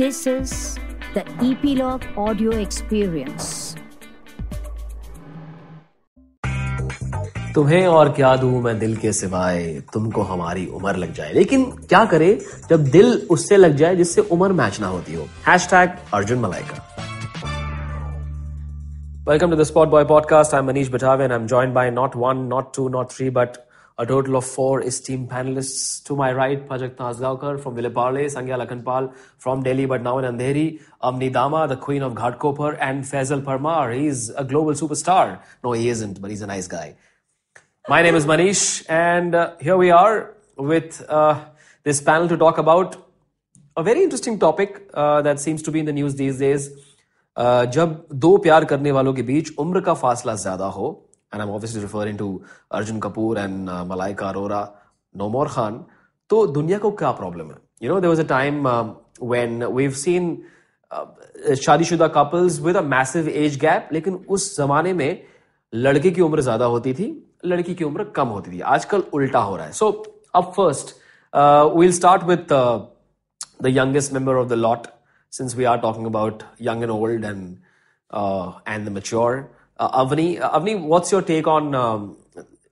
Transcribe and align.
This 0.00 0.26
is 0.26 0.52
the 1.14 1.22
Epilogue 1.46 2.04
audio 2.18 2.50
experience. 2.50 3.76
तुम्हें 7.54 7.86
और 7.86 8.12
क्या 8.12 8.36
दू 8.36 8.60
मैं 8.60 8.78
दिल 8.78 8.96
के 8.96 9.12
सिवाय? 9.12 9.82
तुमको 9.92 10.22
हमारी 10.22 10.66
उम्र 10.66 10.96
लग 10.96 11.12
जाए। 11.12 11.32
लेकिन 11.32 11.64
क्या 11.64 12.04
करे, 12.04 12.46
जब 12.70 12.84
दिल 12.84 13.26
उससे 13.30 13.56
लग 13.56 13.76
जाए 13.76 13.96
जिससे 13.96 14.20
उम्र 14.20 14.52
मैच 14.52 14.80
ना 14.80 14.86
होती 14.86 15.14
हो। 15.14 15.26
Hashtag 15.48 15.90
Arjun 16.14 16.38
Malaika. 16.38 16.96
Welcome 19.28 19.50
to 19.50 19.56
the 19.56 19.62
spot 19.62 19.88
boy 19.88 20.04
podcast 20.04 20.54
I 20.54 20.62
Manish 20.62 20.88
बिठावे 20.88 21.28
by 21.66 21.90
not 21.90 22.16
one 22.16 22.36
not 22.36 22.76
two 22.76 22.88
not 22.88 23.10
three 23.10 23.30
but 23.30 23.48
A 23.98 24.06
total 24.06 24.36
of 24.36 24.44
four 24.44 24.82
esteemed 24.82 25.28
panelists 25.28 26.02
to 26.04 26.16
my 26.16 26.32
right, 26.32 26.66
Prajakta 26.66 26.96
Nazgaonkar 26.96 27.60
from 27.60 27.74
Vile 27.74 27.90
Parle, 27.90 28.24
Sangya 28.24 28.66
Lakhanpal 28.66 29.14
from 29.36 29.62
Delhi 29.62 29.84
but 29.84 30.02
now 30.02 30.18
in 30.18 30.24
Andheri, 30.24 30.80
Avni 31.02 31.30
Dama, 31.30 31.68
the 31.68 31.76
queen 31.76 32.02
of 32.02 32.14
Ghatkopar, 32.14 32.78
and 32.80 33.04
Faisal 33.04 33.42
Parmar. 33.42 33.94
He's 33.94 34.30
a 34.30 34.44
global 34.44 34.72
superstar. 34.72 35.40
No, 35.62 35.72
he 35.72 35.90
isn't, 35.90 36.22
but 36.22 36.30
he's 36.30 36.42
a 36.42 36.46
nice 36.46 36.66
guy. 36.66 36.96
My 37.88 38.00
name 38.00 38.14
is 38.14 38.24
Manish, 38.24 38.86
and 38.88 39.34
uh, 39.34 39.54
here 39.60 39.76
we 39.76 39.90
are 39.90 40.36
with 40.56 41.04
uh, 41.08 41.44
this 41.84 42.00
panel 42.00 42.28
to 42.28 42.36
talk 42.36 42.58
about 42.58 42.96
a 43.76 43.82
very 43.82 44.02
interesting 44.02 44.38
topic 44.38 44.88
uh, 44.94 45.20
that 45.22 45.40
seems 45.40 45.62
to 45.62 45.70
be 45.70 45.80
in 45.80 45.86
the 45.86 45.92
news 45.92 46.14
these 46.14 46.38
days. 46.38 46.70
Uh, 47.36 47.66
जब 47.66 48.06
दो 48.12 48.36
प्यार 48.44 48.64
करने 48.64 48.92
वालों 48.92 49.12
के 49.14 49.22
बीच 49.22 49.50
उम्र 49.58 49.80
का 49.80 49.94
फासला 49.94 50.34
ज्यादा 50.36 50.66
हो 50.66 50.88
and 51.32 51.42
I'm 51.42 51.50
obviously 51.50 51.82
referring 51.82 52.16
to 52.18 52.44
Arjun 52.70 53.00
Kapoor 53.00 53.42
and 53.44 53.68
uh, 53.68 53.84
Malaika 53.84 54.32
Arora, 54.32 54.70
Nomor 55.14 55.46
Khan, 55.48 55.84
तो 56.30 56.46
दुनिया 56.46 56.78
को 56.78 56.90
क्या 56.98 57.10
प्रॉब्लम 57.12 57.50
है? 57.50 57.56
You 57.82 57.88
know 57.88 58.00
there 58.00 58.08
was 58.08 58.20
a 58.20 58.24
time 58.28 58.66
when 59.22 59.64
we 59.64 59.88
seen 60.02 60.36
शादीशुदा 61.62 62.06
couples 62.14 62.60
with 62.60 62.76
a 62.76 62.80
massive 62.92 63.28
age 63.28 63.58
gap 63.60 63.88
लेकिन 63.92 64.14
उस 64.36 64.56
जमाने 64.56 64.92
में 64.92 65.22
लड़के 65.72 66.10
की 66.10 66.20
उम्र 66.22 66.40
ज़्यादा 66.40 66.64
होती 66.74 66.94
थी 66.94 67.08
लड़की 67.44 67.74
की 67.74 67.84
उम्र 67.84 68.04
कम 68.16 68.28
होती 68.28 68.50
थी। 68.52 68.60
आजकल 68.60 69.02
उल्टा 69.14 69.40
हो 69.40 69.56
रहा 69.56 69.66
है। 69.66 69.72
सो 69.72 69.90
अब 70.34 70.52
first 70.56 70.94
we'll 71.76 71.92
start 71.92 72.22
with 72.24 72.52
the 73.62 73.76
youngest 73.76 74.12
member 74.12 74.36
of 74.36 74.48
the 74.48 74.52
lot 74.52 74.86
since 75.32 75.56
we 75.56 75.64
are 75.64 75.78
talking 75.78 76.06
about 76.06 76.42
young 76.62 76.82
and 76.82 76.90
old 76.90 77.24
and 77.24 77.56
and 78.68 78.88
the 78.88 78.92
mature 78.96 79.48
uh, 79.78 80.04
avni 80.04 80.40
uh, 80.40 80.58
avni 80.58 80.78
what's 80.94 81.12
your 81.12 81.22
take 81.22 81.46
on 81.46 81.74
um, 81.74 82.16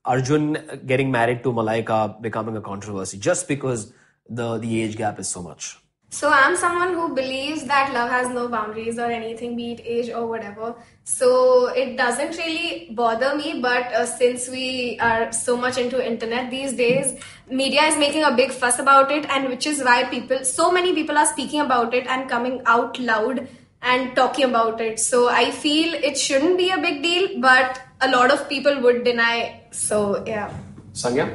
arjun 0.04 0.56
getting 0.86 1.10
married 1.10 1.42
to 1.42 1.52
malaika 1.52 2.00
becoming 2.20 2.56
a 2.56 2.64
controversy 2.72 3.18
just 3.18 3.48
because 3.48 3.92
the 4.40 4.58
the 4.58 4.82
age 4.82 4.96
gap 4.96 5.18
is 5.18 5.28
so 5.28 5.42
much 5.42 5.76
So 6.12 6.28
I'm 6.28 6.56
someone 6.56 6.94
who 6.94 7.14
believes 7.14 7.64
that 7.66 7.92
love 7.94 8.10
has 8.10 8.28
no 8.30 8.48
boundaries 8.48 8.98
or 8.98 9.10
anything, 9.16 9.54
be 9.54 9.72
it 9.72 9.80
age 9.84 10.10
or 10.10 10.26
whatever. 10.26 10.74
So 11.04 11.68
it 11.68 11.96
doesn't 11.96 12.36
really 12.36 12.88
bother 12.90 13.36
me. 13.36 13.60
But 13.66 13.92
uh, 13.92 14.06
since 14.06 14.48
we 14.48 14.98
are 15.00 15.30
so 15.30 15.56
much 15.56 15.78
into 15.78 16.04
internet 16.04 16.50
these 16.50 16.72
days, 16.72 17.14
media 17.48 17.82
is 17.82 17.96
making 17.96 18.24
a 18.24 18.34
big 18.34 18.50
fuss 18.50 18.80
about 18.80 19.12
it, 19.12 19.30
and 19.30 19.48
which 19.48 19.66
is 19.66 19.84
why 19.84 20.02
people, 20.04 20.44
so 20.44 20.72
many 20.72 20.94
people 20.94 21.16
are 21.16 21.26
speaking 21.26 21.60
about 21.60 21.94
it 21.94 22.08
and 22.08 22.28
coming 22.28 22.60
out 22.66 22.98
loud 22.98 23.46
and 23.82 24.14
talking 24.14 24.44
about 24.44 24.80
it. 24.80 25.00
So 25.00 25.28
I 25.28 25.50
feel 25.50 25.94
it 25.94 26.18
shouldn't 26.18 26.58
be 26.58 26.70
a 26.70 26.78
big 26.78 27.02
deal, 27.02 27.40
but 27.40 27.80
a 28.00 28.10
lot 28.10 28.30
of 28.30 28.48
people 28.48 28.80
would 28.80 29.04
deny. 29.04 29.62
So 29.70 30.24
yeah. 30.26 30.52
sangya 30.92 31.26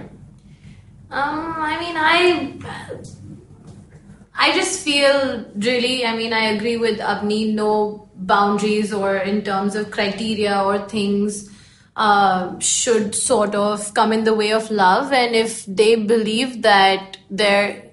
Um, 1.10 1.56
I 1.58 1.80
mean, 1.80 1.96
I 1.98 2.16
I 4.36 4.54
just 4.54 4.84
feel 4.84 5.46
really. 5.56 6.06
I 6.06 6.16
mean, 6.16 6.34
I 6.34 6.46
agree 6.56 6.78
with 6.78 7.00
Avni. 7.00 7.54
No 7.54 8.10
boundaries 8.16 8.94
or 8.94 9.18
in 9.18 9.44
terms 9.44 9.76
of 9.76 9.92
criteria 9.92 10.62
or 10.62 10.80
things 10.88 11.50
uh, 11.96 12.60
should 12.60 13.16
sort 13.16 13.56
of 13.56 13.94
come 13.94 14.12
in 14.12 14.24
the 14.24 14.34
way 14.34 14.52
of 14.52 14.70
love. 14.72 15.14
And 15.14 15.36
if 15.36 15.66
they 15.66 15.96
believe 15.96 16.62
that 16.64 17.18
they're 17.30 17.85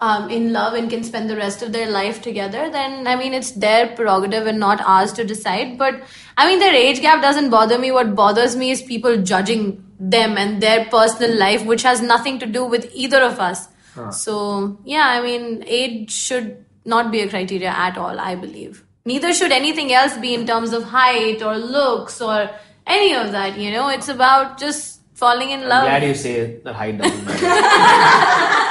um, 0.00 0.30
in 0.30 0.52
love 0.52 0.74
and 0.74 0.88
can 0.88 1.02
spend 1.02 1.28
the 1.28 1.36
rest 1.36 1.62
of 1.62 1.72
their 1.72 1.90
life 1.90 2.22
together, 2.22 2.70
then 2.70 3.06
I 3.06 3.16
mean, 3.16 3.34
it's 3.34 3.50
their 3.52 3.88
prerogative 3.96 4.46
and 4.46 4.60
not 4.60 4.80
ours 4.80 5.12
to 5.14 5.24
decide. 5.24 5.76
But 5.76 6.02
I 6.36 6.48
mean, 6.48 6.60
their 6.60 6.74
age 6.74 7.00
gap 7.00 7.20
doesn't 7.20 7.50
bother 7.50 7.78
me. 7.78 7.90
What 7.90 8.14
bothers 8.14 8.54
me 8.54 8.70
is 8.70 8.82
people 8.82 9.16
judging 9.22 9.84
them 9.98 10.38
and 10.38 10.62
their 10.62 10.84
personal 10.86 11.36
life, 11.36 11.64
which 11.64 11.82
has 11.82 12.00
nothing 12.00 12.38
to 12.38 12.46
do 12.46 12.64
with 12.64 12.90
either 12.94 13.20
of 13.22 13.40
us. 13.40 13.68
So, 14.12 14.78
yeah, 14.84 15.06
I 15.08 15.20
mean, 15.20 15.64
age 15.66 16.12
should 16.12 16.64
not 16.84 17.10
be 17.10 17.20
a 17.20 17.28
criteria 17.28 17.70
at 17.70 17.98
all, 17.98 18.20
I 18.20 18.36
believe. 18.36 18.84
Neither 19.04 19.34
should 19.34 19.50
anything 19.50 19.92
else 19.92 20.16
be 20.16 20.34
in 20.34 20.46
terms 20.46 20.72
of 20.72 20.84
height 20.84 21.42
or 21.42 21.58
looks 21.58 22.20
or 22.20 22.48
any 22.86 23.14
of 23.14 23.32
that, 23.32 23.58
you 23.58 23.72
know? 23.72 23.88
It's 23.88 24.08
about 24.08 24.58
just 24.58 25.00
falling 25.14 25.50
in 25.50 25.68
love. 25.68 25.82
glad 25.82 26.04
you 26.04 26.14
say 26.14 26.60
that 26.60 26.74
height 26.74 26.98
doesn't 26.98 27.24
matter 27.24 28.64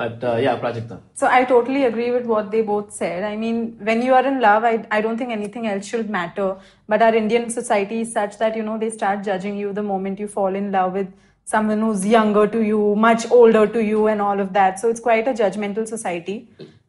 but 0.00 0.22
uh, 0.30 0.36
yeah 0.44 0.56
prajakta 0.62 0.96
So 1.20 1.26
I 1.38 1.44
totally 1.52 1.82
agree 1.90 2.10
with 2.16 2.26
what 2.32 2.46
they 2.52 2.62
both 2.72 2.92
said. 3.00 3.24
I 3.30 3.36
mean, 3.36 3.56
when 3.88 4.00
you 4.06 4.14
are 4.18 4.26
in 4.30 4.40
love, 4.40 4.64
I, 4.64 4.74
I 4.96 5.00
don't 5.04 5.18
think 5.22 5.32
anything 5.38 5.66
else 5.72 5.86
should 5.92 6.08
matter. 6.18 6.48
But 6.92 7.02
our 7.06 7.14
Indian 7.14 7.50
society 7.50 7.98
is 8.04 8.12
such 8.18 8.38
that, 8.38 8.56
you 8.56 8.62
know, 8.68 8.78
they 8.84 8.90
start 8.90 9.24
judging 9.30 9.56
you 9.62 9.72
the 9.80 9.82
moment 9.82 10.22
you 10.24 10.28
fall 10.28 10.54
in 10.62 10.72
love 10.76 10.94
with 11.00 11.10
someone 11.44 11.80
who's 11.80 12.06
younger 12.06 12.46
to 12.56 12.62
you, 12.70 12.80
much 13.06 13.30
older 13.30 13.66
to 13.76 13.82
you, 13.92 14.06
and 14.06 14.22
all 14.28 14.40
of 14.40 14.52
that. 14.58 14.80
So 14.80 14.88
it's 14.88 15.04
quite 15.08 15.28
a 15.28 15.34
judgmental 15.42 15.86
society. 15.94 16.36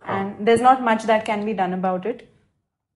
And 0.05 0.47
there's 0.47 0.61
not 0.61 0.83
much 0.89 1.03
that 1.03 1.25
can 1.25 1.45
be 1.45 1.53
done 1.53 1.73
about 1.73 2.05
it. 2.05 2.27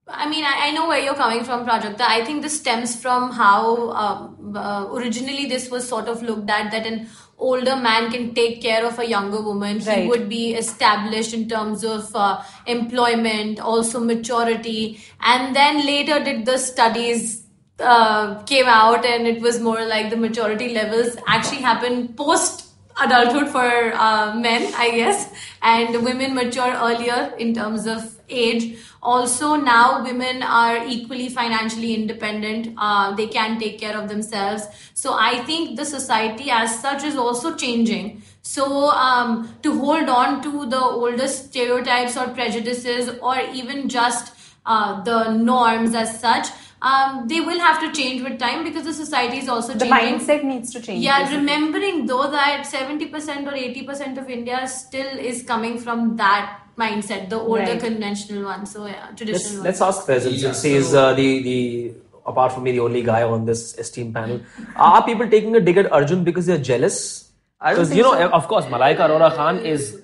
I 0.08 0.28
mean, 0.28 0.44
I, 0.44 0.68
I 0.68 0.70
know 0.70 0.86
where 0.88 1.00
you're 1.00 1.14
coming 1.14 1.44
from, 1.44 1.66
Prajakta. 1.66 2.02
I 2.02 2.24
think 2.24 2.42
this 2.42 2.58
stems 2.60 3.00
from 3.04 3.32
how 3.32 3.90
um, 3.90 4.56
uh, 4.56 4.86
originally 4.92 5.46
this 5.46 5.68
was 5.70 5.88
sort 5.88 6.06
of 6.06 6.22
looked 6.22 6.48
at 6.48 6.70
that 6.70 6.86
an 6.86 7.08
older 7.38 7.76
man 7.76 8.10
can 8.10 8.34
take 8.34 8.62
care 8.62 8.84
of 8.84 8.98
a 8.98 9.06
younger 9.06 9.40
woman. 9.40 9.80
He 9.80 10.06
would 10.08 10.28
be 10.28 10.54
established 10.54 11.34
in 11.34 11.48
terms 11.48 11.84
of 11.84 12.14
uh, 12.14 12.42
employment, 12.66 13.60
also 13.60 14.00
maturity. 14.00 15.00
And 15.20 15.54
then 15.54 15.84
later 15.84 16.22
did 16.22 16.46
the 16.46 16.58
studies 16.58 17.44
uh, 17.78 18.42
came 18.44 18.66
out 18.66 19.04
and 19.04 19.26
it 19.26 19.42
was 19.42 19.60
more 19.60 19.84
like 19.84 20.10
the 20.10 20.16
maturity 20.16 20.72
levels 20.72 21.16
actually 21.26 21.60
happen 21.60 22.08
post 22.14 22.65
adulthood 23.00 23.48
for 23.48 23.92
uh, 23.94 24.34
men, 24.34 24.72
I 24.76 24.90
guess, 24.90 25.30
and 25.62 26.04
women 26.04 26.34
mature 26.34 26.72
earlier 26.72 27.34
in 27.38 27.54
terms 27.54 27.86
of 27.86 28.16
age. 28.28 28.78
Also, 29.02 29.54
now 29.54 30.02
women 30.02 30.42
are 30.42 30.84
equally 30.84 31.28
financially 31.28 31.94
independent. 31.94 32.74
Uh, 32.76 33.14
they 33.14 33.28
can 33.28 33.58
take 33.58 33.78
care 33.78 33.96
of 33.96 34.08
themselves. 34.08 34.66
So, 34.94 35.12
I 35.12 35.44
think 35.44 35.76
the 35.76 35.84
society 35.84 36.50
as 36.50 36.80
such 36.80 37.04
is 37.04 37.16
also 37.16 37.54
changing. 37.54 38.22
So, 38.42 38.90
um, 38.90 39.54
to 39.62 39.78
hold 39.78 40.08
on 40.08 40.42
to 40.42 40.66
the 40.66 40.80
older 40.80 41.28
stereotypes 41.28 42.16
or 42.16 42.28
prejudices, 42.28 43.10
or 43.20 43.38
even 43.52 43.88
just 43.88 44.34
uh, 44.64 45.02
the 45.04 45.32
norms 45.32 45.94
as 45.94 46.18
such, 46.20 46.48
um, 46.82 47.26
they 47.28 47.40
will 47.40 47.58
have 47.58 47.80
to 47.80 47.92
change 47.92 48.22
with 48.22 48.38
time 48.38 48.62
because 48.64 48.84
the 48.84 48.92
society 48.92 49.38
is 49.38 49.48
also 49.48 49.72
The 49.72 49.86
changing. 49.86 50.18
mindset 50.20 50.44
needs 50.44 50.72
to 50.72 50.80
change. 50.80 51.02
Yeah, 51.02 51.20
basically. 51.20 51.38
remembering 51.38 52.06
though 52.06 52.30
that 52.30 52.66
70% 52.66 53.46
or 53.46 53.52
80% 53.52 54.18
of 54.18 54.28
India 54.30 54.66
still 54.68 55.18
is 55.18 55.42
coming 55.42 55.78
from 55.78 56.16
that 56.16 56.60
mindset, 56.78 57.30
the 57.30 57.38
older 57.40 57.62
Right. 57.62 57.80
conventional 57.80 58.44
one. 58.44 58.66
So, 58.66 58.86
yeah, 58.86 59.06
let's, 59.06 59.16
traditional 59.16 59.62
let's 59.64 59.80
one. 59.80 59.88
ask 59.88 60.06
Faisal 60.06 60.38
since 60.38 60.62
he's 60.62 60.94
uh, 60.94 61.14
the 61.14 61.42
the 61.42 61.92
apart 62.26 62.52
from 62.52 62.64
me 62.64 62.72
the 62.72 62.80
only 62.80 63.02
guy 63.02 63.22
on 63.22 63.44
this 63.46 63.78
esteemed 63.78 64.12
panel 64.12 64.40
are 64.76 65.02
people 65.04 65.28
taking 65.30 65.54
a 65.56 65.60
dig 65.60 65.76
at 65.78 65.90
Arjun 65.92 66.24
because 66.24 66.44
they're 66.46 66.58
jealous 66.58 67.30
because 67.68 67.94
you 67.94 68.02
know 68.02 68.12
so. 68.14 68.28
of 68.30 68.48
course 68.48 68.64
Malaika 68.66 68.98
Arora 69.08 69.32
Khan 69.36 69.60
is 69.64 70.00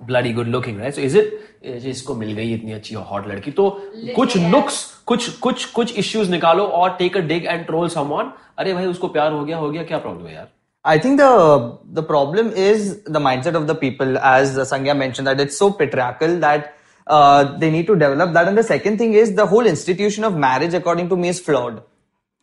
bloody 0.00 0.32
good 0.32 0.48
looking 0.48 0.78
right 0.78 0.92
so 0.92 1.00
is 1.00 1.14
it 1.14 1.30
जी, 1.30 1.37
इसको 1.64 2.14
मिल 2.14 2.32
गई 2.32 2.52
इतनी 2.54 2.72
अच्छी 2.72 2.94
hot 2.94 3.26
लड़की 3.28 3.50
तो 3.50 3.70
कुछ 4.16 4.36
नुक्स 4.36 4.84
कुछ 5.06 5.28
कुछ 5.40 5.64
कुछ 5.72 5.98
इश्यूज़ 5.98 6.30
निकालो 6.30 6.64
और 6.80 6.96
take 6.98 7.16
a 7.16 7.20
dig 7.32 7.46
and 7.46 7.66
troll 7.66 7.88
someone 7.88 8.32
अरे 8.58 8.74
भाई 8.74 8.86
उसको 8.86 9.08
प्यार 9.08 9.32
हो 9.32 9.44
गया 9.44 9.56
हो 9.56 9.70
गया 9.70 9.82
क्या 9.90 9.98
प्रॉब्लम 9.98 10.26
है 10.26 10.34
यार 10.34 10.48
I 10.84 10.98
think 10.98 11.18
the 11.20 11.78
the 11.92 12.02
problem 12.02 12.50
is 12.64 13.02
the 13.04 13.20
mindset 13.20 13.56
of 13.56 13.66
the 13.66 13.74
people, 13.74 14.16
as 14.18 14.52
Sangya 14.70 14.94
mentioned, 14.96 15.26
that 15.26 15.40
it's 15.40 15.58
so 15.62 15.70
patriarchal 15.72 16.38
that 16.38 16.78
uh, 17.06 17.58
they 17.58 17.70
need 17.70 17.86
to 17.88 17.96
develop 17.96 18.32
that. 18.32 18.48
And 18.48 18.56
the 18.56 18.62
second 18.62 18.98
thing 18.98 19.12
is 19.14 19.34
the 19.34 19.46
whole 19.46 19.66
institution 19.66 20.24
of 20.24 20.36
marriage, 20.36 20.74
according 20.74 21.10
to 21.10 21.16
me, 21.16 21.28
is 21.28 21.40
flawed. 21.40 21.82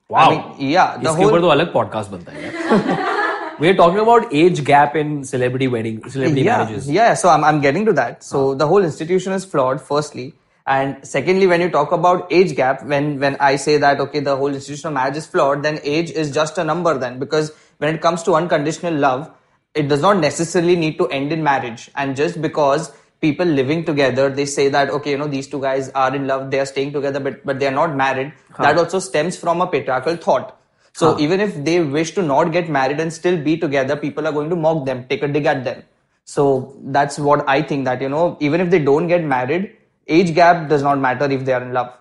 Wow. 0.10 0.20
I 0.20 0.30
mean, 0.30 0.72
yeah, 0.72 0.98
the 0.98 1.10
इसके 1.10 1.16
whole 1.16 1.30
ऊपर 1.30 1.42
तो 1.42 1.48
अलग 1.48 1.74
podcast 1.74 2.12
बनता 2.12 2.32
है 2.32 3.15
यार 3.56 3.60
we 3.60 3.70
are 3.70 3.76
talking 3.76 4.00
about 4.00 4.34
age 4.34 4.64
gap 4.64 4.96
in 4.96 5.24
celebrity 5.24 5.68
wedding 5.68 6.10
celebrity 6.10 6.42
yeah, 6.42 6.58
marriages 6.58 6.90
Yeah, 6.90 7.14
so 7.14 7.30
I'm, 7.30 7.44
I'm 7.44 7.62
getting 7.62 7.86
to 7.86 7.94
that. 7.94 8.24
So 8.24 8.52
ah. 8.52 8.56
the 8.56 8.68
whole 8.68 8.84
institution 8.84 9.34
is 9.34 9.46
flawed, 9.46 9.82
firstly. 9.82 10.34
And 10.68 11.08
secondly, 11.08 11.48
when 11.48 11.62
you 11.62 11.70
talk 11.70 11.92
about 11.92 12.32
age 12.32 12.56
gap, 12.56 12.84
when, 12.84 13.20
when 13.20 13.38
I 13.40 13.56
say 13.56 13.78
that, 13.78 14.00
okay, 14.00 14.20
the 14.20 14.36
whole 14.36 14.54
institution 14.54 14.88
of 14.88 14.94
marriage 14.94 15.18
is 15.18 15.26
flawed, 15.28 15.64
then 15.64 15.80
age 15.84 16.12
is 16.12 16.32
just 16.32 16.58
a 16.58 16.64
number 16.64 16.98
then. 16.98 17.20
Because 17.20 17.52
when 17.78 17.94
it 17.94 18.02
comes 18.02 18.24
to 18.24 18.34
unconditional 18.34 18.94
love, 18.94 19.32
it 19.76 19.88
does 19.88 20.02
not 20.02 20.18
necessarily 20.18 20.76
need 20.76 20.98
to 20.98 21.08
end 21.10 21.32
in 21.32 21.44
marriage. 21.44 21.92
And 21.96 22.16
just 22.16 22.42
because 22.42 22.92
people 23.22 23.46
living 23.46 23.86
together, 23.86 24.30
they 24.30 24.46
say 24.46 24.70
that 24.70 24.90
okay, 24.90 25.12
you 25.12 25.18
know, 25.18 25.28
these 25.28 25.48
two 25.48 25.62
guys 25.62 25.90
are 25.90 26.16
in 26.16 26.28
love, 26.28 26.52
they 26.52 26.60
are 26.60 26.66
staying 26.66 26.94
together, 26.94 27.20
but 27.20 27.46
but 27.46 27.60
they 27.60 27.68
are 27.68 27.72
not 27.72 27.96
married. 27.96 28.34
That 28.60 28.78
also 28.78 29.00
stems 29.00 29.38
from 29.38 29.62
a 29.62 29.68
patriarchal 29.68 30.16
thought. 30.16 30.60
So 31.00 31.08
Huh. 31.12 31.18
even 31.24 31.42
if 31.44 31.56
they 31.64 31.80
wish 31.96 32.12
to 32.18 32.22
not 32.22 32.52
get 32.52 32.70
married 32.70 33.02
and 33.04 33.12
still 33.12 33.38
be 33.48 33.58
together, 33.58 33.96
people 33.98 34.28
are 34.28 34.32
going 34.32 34.50
to 34.50 34.56
mock 34.56 34.86
them, 34.86 35.06
take 35.10 35.24
a 35.24 35.28
dig 35.28 35.46
at 35.46 35.66
them. 35.66 35.84
So 36.24 36.74
that's 36.98 37.20
what 37.20 37.44
I 37.50 37.62
think 37.62 37.84
that 37.86 38.02
you 38.02 38.08
know, 38.08 38.38
even 38.40 38.62
if 38.62 38.70
they 38.70 38.80
don't 38.80 39.08
get 39.08 39.26
married, 39.26 39.76
age 40.08 40.34
gap 40.34 40.70
does 40.70 40.84
not 40.84 41.00
matter 41.00 41.30
if 41.30 41.44
they 41.44 41.52
are 41.52 41.62
in 41.62 41.74
love. 41.74 41.92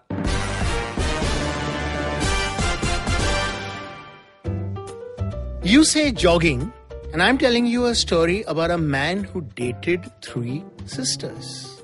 You 5.65 5.83
say 5.83 6.13
jogging, 6.13 6.73
and 7.13 7.21
I'm 7.21 7.37
telling 7.37 7.67
you 7.67 7.87
a 7.87 7.95
story 7.97 8.43
about 8.43 8.71
a 8.71 8.79
man 8.79 9.25
who 9.25 9.41
dated 9.57 10.09
three 10.23 10.63
sisters. 10.87 11.83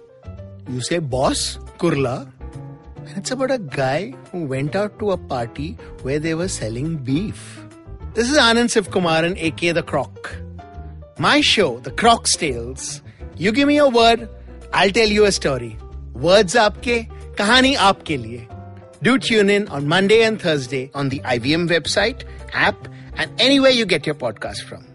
You 0.69 0.81
say 0.81 0.99
boss, 1.01 1.59
Kurla, 1.79 2.31
and 3.07 3.19
it's 3.19 3.31
about 3.31 3.51
a 3.51 3.59
guy 3.59 4.15
who 4.31 4.45
went 4.45 4.77
out 4.77 4.99
to 4.99 5.11
a 5.11 5.17
party 5.17 5.77
where 6.03 6.19
they 6.19 6.35
were 6.35 6.49
selling 6.49 6.97
beef. 6.97 7.65
This 8.15 8.31
is 8.31 8.39
Anand 8.39 8.71
Sivakumaran, 8.75 9.37
aka 9.39 9.73
The 9.73 9.83
Croc. 9.83 10.37
My 11.19 11.41
show, 11.41 11.81
The 11.81 11.91
Croc's 11.91 12.37
Tales. 12.37 13.03
You 13.37 13.53
give 13.53 13.69
me 13.69 13.79
a 13.79 13.89
word, 13.89 14.29
I'll 14.73 14.91
tell 14.91 15.09
you 15.09 15.25
a 15.25 15.33
story. 15.33 15.77
Words 16.15 16.55
aapke, 16.55 17.09
kahani 17.37 17.77
aapke 17.77 18.19
liye. 18.23 18.47
Do 19.03 19.19
tune 19.19 19.49
in 19.49 19.69
on 19.69 19.89
Monday 19.89 20.23
and 20.23 20.41
Thursday 20.41 20.91
on 20.95 21.09
the 21.09 21.21
IVM 21.21 21.69
website, 21.69 22.25
app, 22.53 22.89
and 23.15 23.31
anywhere 23.41 23.71
you 23.71 23.87
get 23.87 24.07
your 24.07 24.15
podcast 24.15 24.63
from. 24.65 24.90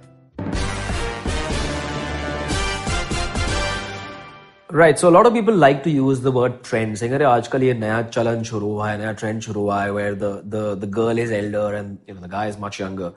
Right. 4.74 4.96
So 4.98 5.08
a 5.08 5.14
lot 5.14 5.26
of 5.26 5.34
people 5.34 5.54
like 5.54 5.82
to 5.82 5.90
use 5.90 6.20
the 6.20 6.30
word 6.30 6.62
trend, 6.62 6.98
saying, 6.98 7.14
"अरे 7.14 7.24
आजकल 7.24 7.62
ये 7.62 7.74
नया 7.74 8.02
चलन 8.02 8.42
शुरू 8.42 8.66
हुआ 8.72 8.90
है, 8.90 8.98
नया 8.98 9.14
trend 9.16 9.40
शुरू 9.40 9.60
हुआ 9.60 9.82
है, 9.82 9.90
where 9.90 10.14
the 10.20 10.30
the 10.52 10.62
the 10.82 10.90
girl 10.98 11.22
is 11.22 11.32
elder 11.38 11.68
and 11.78 11.96
you 12.08 12.14
know 12.14 12.22
the 12.26 12.32
guy 12.34 12.44
is 12.52 12.58
much 12.64 12.78
younger." 12.82 13.12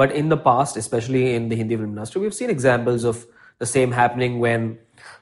But 0.00 0.12
in 0.12 0.28
the 0.32 0.36
past, 0.36 0.76
especially 0.76 1.34
in 1.34 1.48
the 1.48 1.56
Hindi 1.56 1.76
film 1.76 1.88
industry, 1.94 2.20
we've 2.22 2.34
seen 2.34 2.50
examples 2.50 3.04
of 3.04 3.24
the 3.58 3.66
same 3.66 3.90
happening 3.90 4.38
when 4.38 4.78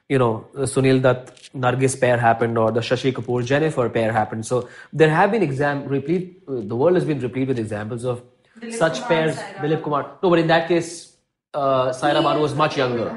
you 0.09 0.19
know 0.19 0.47
the 0.55 0.69
Sunil 0.73 1.01
Dutt 1.07 1.31
Nargis 1.67 2.01
pair 2.01 2.19
happened 2.19 2.59
or 2.59 2.71
the 2.73 2.81
Shashi 2.81 3.13
Kapoor 3.13 3.45
Jennifer 3.45 3.89
pair 3.89 4.13
happened. 4.13 4.45
So 4.47 4.69
there 4.93 5.11
have 5.11 5.31
been 5.31 5.43
exam 5.43 5.87
replete. 5.87 6.43
The 6.49 6.77
world 6.77 6.95
has 6.95 7.05
been 7.05 7.21
replete 7.21 7.49
with 7.49 7.59
examples 7.59 8.05
of 8.05 8.23
such 8.71 9.03
pairs. 9.09 9.37
Dilip 9.63 9.83
Kumar. 9.83 10.03
No, 10.23 10.31
but 10.31 10.39
in 10.39 10.47
that 10.49 10.69
case, 10.69 11.17
uh, 11.55 11.89
Saira 12.03 12.23
Banu 12.23 12.41
was 12.41 12.55
much 12.55 12.77
younger. 12.77 13.17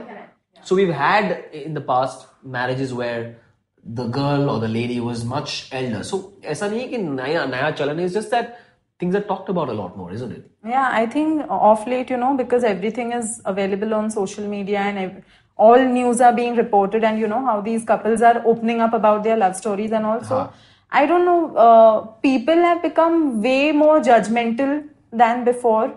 So 0.63 0.75
we've 0.75 0.94
had 0.94 1.46
in 1.51 1.74
the 1.74 1.81
past 1.81 2.28
marriages 2.44 2.94
where 2.94 3.36
the 3.84 4.07
girl 4.07 4.50
or 4.50 4.60
the 4.60 4.68
lady 4.68 5.00
was 5.00 5.24
much 5.25 5.69
elder. 5.72 6.04
So 6.04 6.34
ऐसा 6.46 6.68
नहीं 6.69 6.80
है 6.81 6.88
कि 6.88 6.98
नया 6.98 7.46
नया 7.51 7.72
चलन 7.81 8.00
is 8.06 8.13
just 8.13 8.31
that 8.31 8.57
things 9.00 9.16
are 9.16 9.25
talked 9.28 9.50
about 9.50 9.69
a 9.69 9.74
lot 9.74 9.98
more, 9.98 10.12
isn't 10.12 10.31
it? 10.31 10.46
Yeah, 10.69 10.90
I 10.92 11.06
think 11.06 11.46
off 11.50 11.86
late, 11.88 12.10
you 12.10 12.18
know, 12.18 12.36
because 12.40 12.63
everything 12.63 13.13
is 13.13 13.42
available 13.46 13.94
on 13.94 14.10
social 14.16 14.48
media 14.48 14.80
and 14.80 14.98
ev- 15.04 15.24
all 15.57 15.86
news 15.94 16.19
are 16.22 16.34
being 16.34 16.56
reported, 16.56 17.04
and 17.04 17.19
you 17.19 17.28
know 17.28 17.40
how 17.46 17.62
these 17.62 17.86
couples 17.86 18.22
are 18.22 18.42
opening 18.46 18.81
up 18.81 18.94
about 18.94 19.24
their 19.24 19.38
love 19.38 19.56
stories, 19.56 19.92
and 19.92 20.06
also, 20.06 20.51
I 20.92 21.06
don't 21.06 21.25
know, 21.25 21.56
uh, 21.56 22.01
people 22.28 22.56
have 22.56 22.81
become 22.81 23.42
way 23.42 23.72
more 23.72 24.00
judgmental 24.01 24.88
than 25.12 25.44
before, 25.46 25.94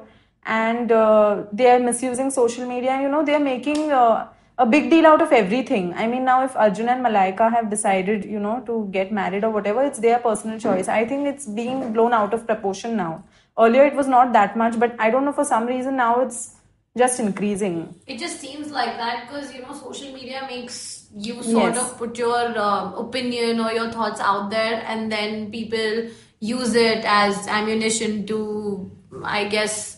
and 0.46 0.90
uh, 0.92 1.44
they 1.52 1.68
are 1.70 1.78
misusing 1.80 2.30
social 2.30 2.66
media, 2.66 2.92
and 2.92 3.02
you 3.02 3.08
know, 3.08 3.24
they 3.24 3.34
are 3.34 3.44
making. 3.48 3.90
Uh, 3.90 4.28
a 4.59 4.65
big 4.65 4.89
deal 4.89 5.05
out 5.05 5.21
of 5.21 5.31
everything. 5.31 5.93
I 5.93 6.07
mean, 6.07 6.25
now 6.25 6.43
if 6.43 6.55
Arjun 6.55 6.89
and 6.89 7.05
Malaika 7.05 7.51
have 7.51 7.69
decided, 7.69 8.25
you 8.25 8.39
know, 8.39 8.61
to 8.65 8.87
get 8.91 9.11
married 9.11 9.43
or 9.43 9.51
whatever, 9.51 9.83
it's 9.85 9.99
their 9.99 10.19
personal 10.19 10.59
choice. 10.59 10.87
I 10.87 11.05
think 11.05 11.27
it's 11.27 11.45
being 11.45 11.93
blown 11.93 12.13
out 12.13 12.33
of 12.33 12.45
proportion 12.47 12.95
now. 12.97 13.23
Earlier, 13.57 13.85
it 13.85 13.95
was 13.95 14.07
not 14.07 14.33
that 14.33 14.55
much, 14.57 14.79
but 14.79 14.95
I 14.99 15.09
don't 15.09 15.25
know 15.25 15.31
for 15.31 15.45
some 15.45 15.65
reason 15.67 15.95
now 15.95 16.21
it's 16.21 16.55
just 16.97 17.19
increasing. 17.19 17.93
It 18.07 18.17
just 18.17 18.39
seems 18.39 18.71
like 18.71 18.97
that 18.97 19.27
because 19.27 19.53
you 19.53 19.61
know 19.61 19.73
social 19.73 20.11
media 20.11 20.45
makes 20.49 21.07
you 21.15 21.41
sort 21.43 21.75
Yes. 21.75 21.91
of 21.91 21.97
put 21.97 22.17
your 22.17 22.57
um, 22.59 22.93
opinion 22.95 23.59
or 23.59 23.71
your 23.71 23.91
thoughts 23.91 24.19
out 24.19 24.49
there, 24.49 24.83
and 24.87 25.11
then 25.11 25.51
people 25.51 26.09
use 26.39 26.73
it 26.75 27.03
as 27.05 27.47
ammunition 27.47 28.25
to, 28.27 28.91
I 29.23 29.45
guess, 29.45 29.96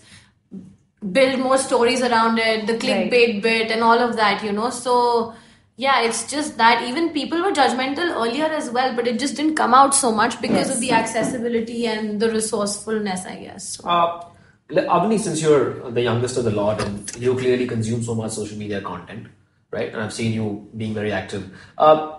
build 1.11 1.39
more 1.39 1.57
stories 1.57 2.01
around 2.01 2.39
it, 2.39 2.67
the 2.67 2.73
clickbait 2.73 3.41
bit, 3.41 3.71
and 3.71 3.83
all 3.83 3.99
of 3.99 4.15
that. 4.17 4.43
You 4.43 4.51
know, 4.51 4.69
so 4.69 5.33
yeah, 5.77 6.01
it's 6.01 6.29
just 6.29 6.57
that 6.57 6.83
even 6.87 7.09
people 7.09 7.41
were 7.41 7.51
judgmental 7.51 8.09
earlier 8.15 8.45
as 8.45 8.69
well, 8.69 8.95
but 8.95 9.07
it 9.07 9.17
just 9.19 9.35
didn't 9.35 9.55
come 9.55 9.73
out 9.73 9.95
so 9.95 10.11
much 10.11 10.41
because 10.41 10.69
of 10.69 10.79
the 10.81 10.91
accessibility 10.91 11.87
and 11.87 12.19
the 12.19 12.29
resourcefulness, 12.29 13.25
I 13.25 13.35
guess. 13.43 13.69
So- 13.77 13.89
Uh, 13.89 14.25
Avni, 14.71 15.19
since 15.19 15.41
you're 15.41 15.89
the 15.89 16.01
youngest 16.01 16.37
of 16.37 16.43
the 16.43 16.51
lot 16.51 16.79
and 16.81 17.15
you 17.17 17.35
clearly 17.35 17.65
consume 17.65 18.03
so 18.03 18.13
much 18.13 18.31
social 18.33 18.57
media 18.57 18.81
content, 18.81 19.27
right? 19.71 19.91
And 19.91 20.01
I've 20.01 20.13
seen 20.13 20.31
you 20.33 20.67
being 20.77 20.93
very 20.93 21.11
active. 21.11 21.49
Uh, 21.77 22.11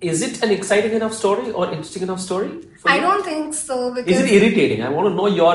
is 0.00 0.20
it 0.22 0.42
an 0.42 0.50
exciting 0.50 0.92
enough 0.92 1.14
story 1.14 1.50
or 1.50 1.64
interesting 1.72 2.02
enough 2.02 2.20
story? 2.20 2.50
for 2.78 2.90
I 2.90 2.96
you? 2.96 3.00
don't 3.00 3.24
think 3.24 3.54
so 3.54 3.92
because 3.94 4.12
Is 4.12 4.20
it 4.20 4.30
irritating? 4.30 4.82
I 4.84 4.90
want 4.90 5.08
to 5.08 5.14
know 5.14 5.26
your 5.26 5.54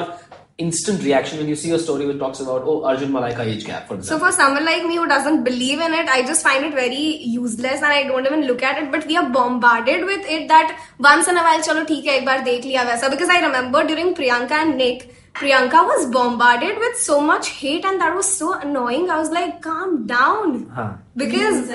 instant 0.57 1.03
reaction 1.03 1.37
when 1.37 1.49
you 1.49 1.55
see 1.55 1.71
a 1.71 1.79
story 1.79 2.05
which 2.05 2.17
talks 2.17 2.39
about 2.39 2.63
oh 2.63 2.85
Arjun 2.85 3.11
Malaika 3.11 3.39
age 3.39 3.65
gap, 3.65 3.87
for 3.87 4.01
So 4.01 4.17
for 4.17 4.31
someone 4.31 4.65
like 4.65 4.85
me 4.85 4.95
who 4.95 5.07
doesn't 5.07 5.43
believe 5.43 5.79
in 5.79 5.93
it, 5.93 6.07
I 6.07 6.21
just 6.25 6.43
find 6.43 6.63
it 6.63 6.73
very 6.73 7.17
useless 7.17 7.81
and 7.81 7.85
I 7.87 8.03
don't 8.03 8.25
even 8.25 8.47
look 8.47 8.63
at 8.63 8.81
it. 8.81 8.91
But 8.91 9.05
we 9.05 9.17
are 9.17 9.29
bombarded 9.29 10.05
with 10.05 10.25
it 10.25 10.47
that 10.47 10.79
once 10.99 11.27
in 11.27 11.37
a 11.37 11.41
while, 11.41 11.61
chalo 11.61 11.85
theek 11.85 12.05
hai, 12.05 12.17
ek 12.19 12.25
baar 12.25 12.39
dekh 12.39 12.63
liya. 12.63 13.09
Because 13.09 13.29
I 13.29 13.41
remember 13.41 13.85
during 13.85 14.15
Priyanka 14.15 14.51
and 14.51 14.77
Nick, 14.77 15.14
Priyanka 15.35 15.79
was 15.87 16.05
bombarded 16.11 16.77
with 16.77 16.97
so 16.97 17.19
much 17.19 17.49
hate 17.49 17.83
and 17.85 17.99
that 18.01 18.15
was 18.15 18.27
so 18.37 18.53
annoying. 18.59 19.09
I 19.09 19.17
was 19.19 19.29
like, 19.31 19.61
calm 19.61 20.05
down. 20.07 20.69
Huh. 20.69 20.93
Because 21.17 21.69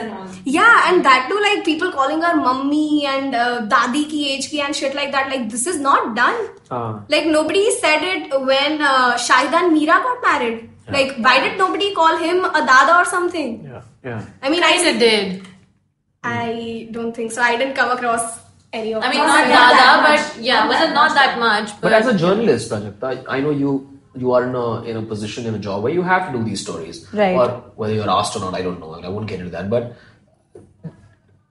yeah, 0.44 0.90
and 0.90 1.04
that 1.04 1.28
too, 1.28 1.38
like 1.46 1.64
people 1.64 1.92
calling 1.92 2.22
her 2.22 2.34
mummy 2.36 3.04
and 3.06 3.34
uh, 3.34 3.60
dadi 3.74 4.08
ki 4.08 4.22
age 4.32 4.48
ki 4.50 4.60
and 4.62 4.74
shit 4.74 4.94
like 4.94 5.12
that. 5.12 5.28
Like 5.28 5.50
this 5.50 5.66
is 5.66 5.78
not 5.78 6.14
done. 6.16 6.40
Uh, 6.70 7.00
Like 7.08 7.26
nobody 7.26 7.70
said 7.78 8.02
it 8.02 8.30
when 8.50 8.80
uh, 8.80 9.14
Shahid 9.28 9.52
and 9.52 9.76
Meera 9.76 10.02
got 10.08 10.22
married. 10.22 10.66
Like 10.88 11.16
why 11.18 11.38
did 11.40 11.56
nobody 11.58 11.94
call 11.94 12.16
him 12.16 12.44
a 12.44 12.66
dada 12.66 12.96
or 12.98 13.04
something? 13.04 13.64
yeah, 13.64 13.82
yeah. 14.04 14.24
I 14.42 14.50
mean, 14.50 14.62
Kind 14.62 14.86
I 14.86 14.90
of 14.90 14.98
did. 14.98 15.46
I 16.22 16.88
don't 16.90 17.14
think 17.14 17.32
so. 17.32 17.42
I 17.42 17.56
didn't 17.56 17.74
come 17.74 17.90
across 17.90 18.40
any 18.72 18.94
of. 18.94 19.02
I 19.02 19.10
mean, 19.10 19.18
those. 19.18 19.28
not 19.28 19.48
Dada, 19.48 20.02
but 20.06 20.42
yeah, 20.42 20.66
wasn't 20.68 20.94
not 20.94 21.14
that 21.14 21.38
much. 21.38 21.80
But 21.80 21.92
as 21.92 22.06
a 22.06 22.16
journalist, 22.16 22.70
Prajakta, 22.70 23.24
I 23.28 23.40
know 23.40 23.50
you 23.50 24.00
you 24.16 24.32
are 24.32 24.44
in 24.44 24.54
a 24.54 24.82
in 24.82 24.96
a 24.96 25.02
position 25.02 25.46
in 25.46 25.54
a 25.54 25.58
job 25.58 25.82
where 25.82 25.92
you 25.92 26.02
have 26.02 26.30
to 26.32 26.38
do 26.38 26.44
these 26.44 26.60
stories, 26.60 27.06
Right. 27.12 27.34
Or 27.34 27.48
whether 27.76 27.94
you're 27.94 28.10
asked 28.10 28.36
or 28.36 28.40
not, 28.40 28.54
I 28.54 28.62
don't 28.62 28.80
know. 28.80 28.94
I 28.94 29.08
won't 29.08 29.26
get 29.26 29.40
into 29.40 29.50
that. 29.52 29.70
But 29.70 29.96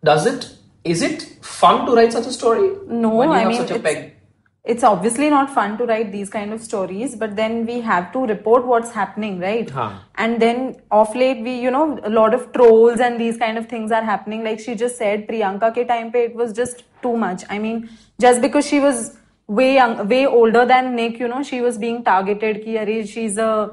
does 0.04 0.26
it 0.26 0.50
is 0.84 1.02
it 1.02 1.24
fun 1.42 1.86
to 1.86 1.96
write 1.96 2.14
such 2.14 2.28
a 2.28 2.32
story? 2.32 2.72
No, 2.88 3.10
when 3.16 3.30
you 3.30 3.36
I 3.36 3.40
have 3.40 3.48
mean, 3.50 3.58
such 3.58 3.72
a 3.72 3.76
it's, 3.76 3.84
peg. 3.84 4.16
It's 4.64 4.84
obviously 4.84 5.30
not 5.30 5.50
fun 5.50 5.78
to 5.78 5.86
write 5.86 6.12
these 6.12 6.30
kind 6.30 6.54
of 6.54 6.62
stories, 6.62 7.16
but 7.16 7.36
then 7.36 7.66
we 7.66 7.80
have 7.80 8.12
to 8.14 8.26
report 8.26 8.66
what's 8.66 8.92
happening, 8.92 9.40
right? 9.40 9.70
Huh. 9.70 10.00
And 10.16 10.42
then 10.42 10.76
off 10.92 11.16
late, 11.16 11.42
we, 11.42 11.60
you 11.60 11.72
know, 11.72 12.00
a 12.04 12.10
lot 12.10 12.34
of 12.34 12.52
trolls 12.52 13.00
and 13.00 13.20
these 13.20 13.38
kind 13.38 13.58
of 13.58 13.68
things 13.68 13.92
are 13.92 14.04
happening. 14.04 14.44
Like 14.44 14.60
she 14.60 14.76
just 14.76 14.98
said, 14.98 15.28
Priyanka 15.28 15.72
ke 15.72 15.88
time 15.88 16.12
pe, 16.12 16.26
it 16.26 16.36
was 16.36 16.52
just 16.52 16.84
too 17.02 17.16
much. 17.16 17.44
I 17.50 17.58
mean, 17.58 17.90
just 18.20 18.42
because 18.42 18.68
she 18.68 18.80
was 18.80 19.18
way 19.48 19.76
young, 19.76 20.08
way 20.08 20.26
older 20.26 20.66
than 20.66 20.96
Nick, 20.96 21.20
you 21.20 21.28
know, 21.28 21.42
she 21.42 21.62
was 21.62 21.78
being 21.78 22.04
targeted. 22.04 22.64
Ki, 22.64 22.76
"Arey, 22.76 23.08
she's 23.08 23.38
a 23.38 23.72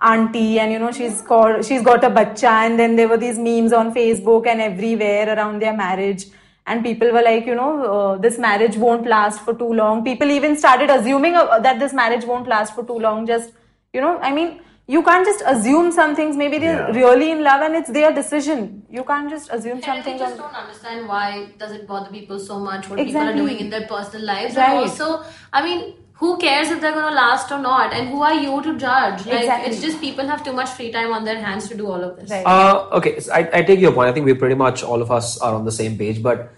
auntie 0.00 0.58
and 0.60 0.70
you 0.70 0.78
know 0.78 0.92
she's 0.92 1.22
called 1.22 1.64
she's 1.64 1.82
got 1.82 2.04
a 2.04 2.10
bacha 2.10 2.50
and 2.64 2.78
then 2.78 2.96
there 2.96 3.08
were 3.08 3.16
these 3.16 3.38
memes 3.38 3.72
on 3.72 3.94
facebook 3.94 4.46
and 4.46 4.60
everywhere 4.60 5.34
around 5.34 5.62
their 5.62 5.72
marriage 5.72 6.26
and 6.66 6.82
people 6.84 7.10
were 7.16 7.22
like 7.22 7.46
you 7.46 7.54
know 7.54 7.70
uh, 7.94 8.16
this 8.26 8.38
marriage 8.38 8.76
won't 8.76 9.06
last 9.06 9.40
for 9.48 9.54
too 9.64 9.72
long 9.80 10.04
people 10.04 10.30
even 10.36 10.56
started 10.56 10.90
assuming 10.90 11.34
uh, 11.42 11.58
that 11.66 11.78
this 11.78 11.92
marriage 11.92 12.24
won't 12.24 12.48
last 12.54 12.74
for 12.74 12.84
too 12.92 12.98
long 13.08 13.26
just 13.26 13.52
you 13.92 14.00
know 14.06 14.14
i 14.18 14.32
mean 14.38 14.56
you 14.94 15.02
can't 15.06 15.26
just 15.26 15.42
assume 15.52 15.90
some 15.94 16.14
things 16.18 16.36
maybe 16.40 16.58
they're 16.64 16.82
Yeah. 16.88 16.96
really 16.98 17.30
in 17.36 17.40
love 17.46 17.62
and 17.68 17.74
it's 17.78 17.90
their 17.98 18.10
decision 18.18 18.60
you 18.98 19.04
can't 19.12 19.28
just 19.36 19.50
assume 19.56 19.80
some 19.86 19.96
And 19.96 20.08
I 20.12 20.18
just 20.24 20.36
don't 20.42 20.58
understand 20.62 21.08
why 21.12 21.48
does 21.62 21.72
it 21.78 21.86
bother 21.88 22.10
people 22.18 22.38
so 22.50 22.58
much 22.66 22.88
what 22.90 22.98
people 23.04 23.22
are 23.30 23.34
doing 23.34 23.58
in 23.64 23.70
their 23.70 23.86
personal 23.94 24.24
lives. 24.26 24.54
Right. 24.56 24.68
And 24.68 24.78
also, 24.78 25.08
I 25.52 25.62
mean, 25.66 25.80
who 26.18 26.38
cares 26.38 26.70
if 26.70 26.80
they're 26.80 26.92
going 26.92 27.08
to 27.08 27.14
last 27.14 27.50
or 27.52 27.58
not? 27.58 27.92
And 27.92 28.08
who 28.08 28.22
are 28.22 28.34
you 28.34 28.62
to 28.62 28.78
judge? 28.78 29.26
Like, 29.26 29.40
Exactly. 29.40 29.72
it's 29.72 29.82
just 29.82 30.00
people 30.00 30.26
have 30.26 30.42
too 30.42 30.52
much 30.52 30.70
free 30.70 30.90
time 30.90 31.12
on 31.12 31.24
their 31.24 31.38
hands 31.38 31.68
to 31.68 31.76
do 31.76 31.86
all 31.86 32.02
of 32.02 32.16
this. 32.16 32.30
Right. 32.30 32.46
Uh, 32.46 32.88
okay, 32.92 33.20
so 33.20 33.32
I, 33.32 33.48
I 33.52 33.62
take 33.62 33.80
your 33.80 33.92
point. 33.92 34.08
I 34.08 34.12
think 34.12 34.24
we 34.24 34.32
pretty 34.34 34.54
much 34.54 34.82
all 34.82 35.02
of 35.02 35.10
us 35.10 35.38
are 35.40 35.54
on 35.54 35.64
the 35.66 35.72
same 35.72 35.98
page. 35.98 36.22
But 36.22 36.52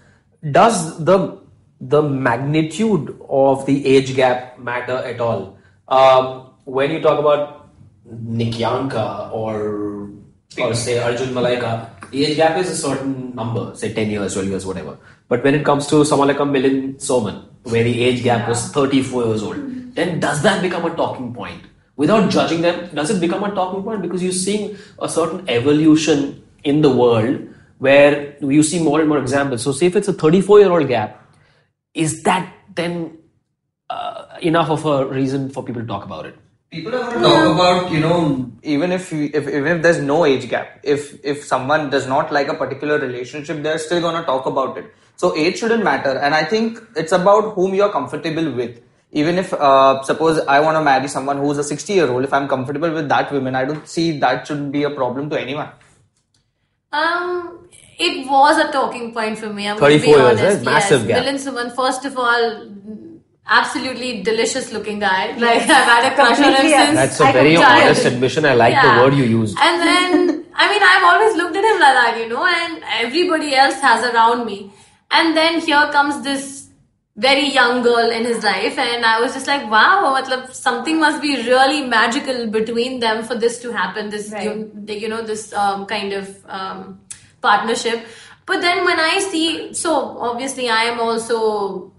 does 0.50 1.05
the 1.05 1.41
the 1.81 2.03
magnitude 2.03 3.17
of 3.29 3.67
the 3.67 3.85
age 3.87 4.15
gap 4.15 4.59
matter 4.59 4.97
at 4.97 5.21
all? 5.21 5.59
Um, 5.88 6.50
when 6.65 6.91
you 6.93 7.00
talk 7.00 7.19
about 7.19 7.69
Nikyanka 8.09 9.33
or 9.33 10.11
or 10.61 10.75
say 10.75 10.99
Arjun 10.99 11.31
Malaika, 11.35 11.91
the 12.11 12.27
age 12.27 12.37
gap 12.37 12.57
is 12.59 12.71
a 12.71 12.77
certain 12.77 13.35
number, 13.35 13.75
say 13.75 13.93
10 13.93 14.11
years, 14.11 14.35
12 14.35 14.49
years, 14.49 14.67
whatever. 14.67 14.97
But 15.29 15.45
when 15.45 15.55
it 15.55 15.65
comes 15.65 15.87
to 15.88 16.05
someone 16.05 16.29
like 16.29 16.41
a 16.41 16.45
Milind 16.45 16.97
Soman, 16.97 17.45
where 17.70 17.84
the 17.84 18.02
age 18.02 18.22
gap 18.22 18.48
was 18.48 18.70
34 18.72 19.26
years 19.26 19.42
old, 19.42 19.94
then 19.94 20.20
does 20.20 20.42
that 20.42 20.62
become 20.62 20.84
a 20.84 20.94
talking 20.96 21.34
point? 21.34 21.62
Without 21.96 22.30
judging 22.30 22.62
them, 22.62 22.88
does 22.94 23.10
it 23.10 23.20
become 23.20 23.42
a 23.44 23.52
talking 23.54 23.82
point? 23.82 24.02
Because 24.02 24.22
you're 24.22 24.32
seeing 24.32 24.76
a 25.00 25.08
certain 25.08 25.48
evolution 25.48 26.42
in 26.64 26.80
the 26.82 26.90
world 26.90 27.48
where 27.78 28.37
you 28.40 28.62
see 28.62 28.82
more 28.82 29.00
and 29.00 29.08
more 29.08 29.18
examples. 29.18 29.62
So, 29.62 29.72
say 29.72 29.87
if 29.87 29.96
it's 29.96 30.08
a 30.08 30.12
34 30.12 30.60
year 30.60 30.70
old 30.70 30.88
gap, 30.88 31.25
is 31.94 32.22
that 32.22 32.52
then 32.75 33.18
uh, 33.90 34.26
enough 34.42 34.70
of 34.70 34.84
a 34.87 35.06
reason 35.06 35.50
for 35.50 35.64
people 35.64 35.82
to 35.82 35.88
talk 35.88 36.04
about 36.04 36.26
it? 36.26 36.37
People 36.70 36.94
are 36.94 36.98
going 37.10 37.16
to 37.16 37.22
talk 37.22 37.54
about, 37.54 37.90
you 37.90 38.00
know, 38.00 38.52
even 38.62 38.92
if, 38.92 39.10
you- 39.10 39.30
if 39.32 39.48
even 39.48 39.76
if 39.78 39.82
there's 39.82 39.98
no 40.00 40.25
age 40.26 40.48
gap, 40.48 40.80
if 40.82 41.18
if 41.25 41.44
someone 41.44 41.88
does 41.90 42.06
not 42.06 42.30
like 42.30 42.48
a 42.48 42.54
particular 42.54 42.98
relationship, 42.98 43.62
they're 43.62 43.78
still 43.78 44.00
going 44.00 44.16
to 44.20 44.25
talk 44.25 44.44
about 44.46 44.76
it. 44.76 44.92
So 45.18 45.37
age 45.37 45.58
shouldn't 45.58 45.82
matter, 45.84 46.12
and 46.26 46.34
I 46.34 46.44
think 46.44 46.78
it's 46.96 47.12
about 47.12 47.54
whom 47.54 47.75
you're 47.75 47.90
comfortable 47.92 48.50
with. 48.58 48.80
Even 49.10 49.38
if, 49.38 49.52
uh, 49.54 50.02
suppose 50.02 50.38
I 50.46 50.60
want 50.60 50.76
to 50.78 50.82
marry 50.88 51.08
someone 51.08 51.38
who's 51.38 51.58
a 51.58 51.64
60 51.64 51.92
year 51.92 52.08
old, 52.10 52.25
if 52.25 52.32
I'm 52.32 52.46
comfortable 52.46 52.92
with 52.98 53.08
that 53.08 53.32
woman, 53.32 53.54
I 53.56 53.64
don't 53.64 53.88
see 53.88 54.18
that 54.20 54.46
should 54.46 54.70
be 54.70 54.84
a 54.84 54.90
problem 54.90 55.28
to 55.30 55.40
anyone. 55.40 55.70
Um, 56.92 57.68
it 57.98 58.26
was 58.28 58.58
a 58.58 58.70
talking 58.72 59.12
point 59.12 59.38
for 59.38 59.52
me. 59.52 59.68
I'm 59.68 59.76
34 59.78 59.78
going 59.78 59.98
to 59.98 60.04
be 60.04 60.08
years, 60.10 60.40
honest. 60.40 60.66
eh? 60.66 60.70
Massive 60.70 61.08
yes. 61.08 61.25
gap. 61.25 61.25
Milind 61.26 61.40
Soman, 61.46 61.75
first 61.75 62.04
of 62.04 62.16
all, 62.16 62.68
absolutely 63.46 64.22
delicious 64.22 64.72
looking 64.72 64.98
guy. 65.00 65.32
Like 65.37 65.62
I've 65.78 65.88
had 65.92 66.12
a 66.12 66.14
crush 66.14 66.38
on 66.38 66.44
him 66.44 66.52
Completely, 66.54 66.78
since 66.78 66.94
That's 66.94 67.20
a 67.20 67.25
I 67.25 67.32
very 67.32 67.54
can- 67.56 67.82
honest 67.82 68.06
admission. 68.06 68.44
I 68.44 68.54
like 68.54 68.75
the 68.82 69.02
word 69.02 69.14
you 69.14 69.25
used. 69.25 69.56
And 69.58 69.82
then, 69.82 70.46
I 70.54 70.68
mean, 70.70 70.82
I've 70.82 71.04
always 71.04 71.37
looked 71.37 71.56
at 71.56 71.64
him 71.64 71.80
like 71.80 71.94
that, 72.00 72.18
you 72.20 72.28
know, 72.28 72.46
and 72.46 72.82
everybody 73.04 73.54
else 73.56 73.80
has 73.80 74.04
around 74.14 74.46
me. 74.46 74.70
And 75.11 75.37
then 75.37 75.61
here 75.61 75.88
comes 75.91 76.23
this 76.23 76.69
very 77.17 77.49
young 77.50 77.83
girl 77.83 78.11
in 78.11 78.25
his 78.25 78.45
life, 78.45 78.79
and 78.79 79.05
I 79.05 79.21
was 79.21 79.35
just 79.35 79.47
like, 79.49 79.69
wow, 79.69 80.15
matlab, 80.15 80.53
something 80.55 81.00
must 81.00 81.21
be 81.21 81.37
really 81.37 81.85
magical 81.85 82.47
between 82.47 83.00
them 83.00 83.25
for 83.25 83.35
this 83.35 83.59
to 83.62 83.73
happen. 83.73 84.09
This, 84.11 84.33
you, 84.41 84.71
you 84.87 85.09
know, 85.09 85.23
this 85.23 85.53
um, 85.53 85.87
kind 85.87 86.12
of 86.12 86.45
um, 86.47 87.00
partnership. 87.41 88.07
But 88.47 88.61
then 88.61 88.85
when 88.85 89.00
I 89.00 89.19
see, 89.19 89.75
so 89.75 89.95
obviously 90.19 90.69
I 90.69 90.85
am 90.85 91.00
also 91.00 91.93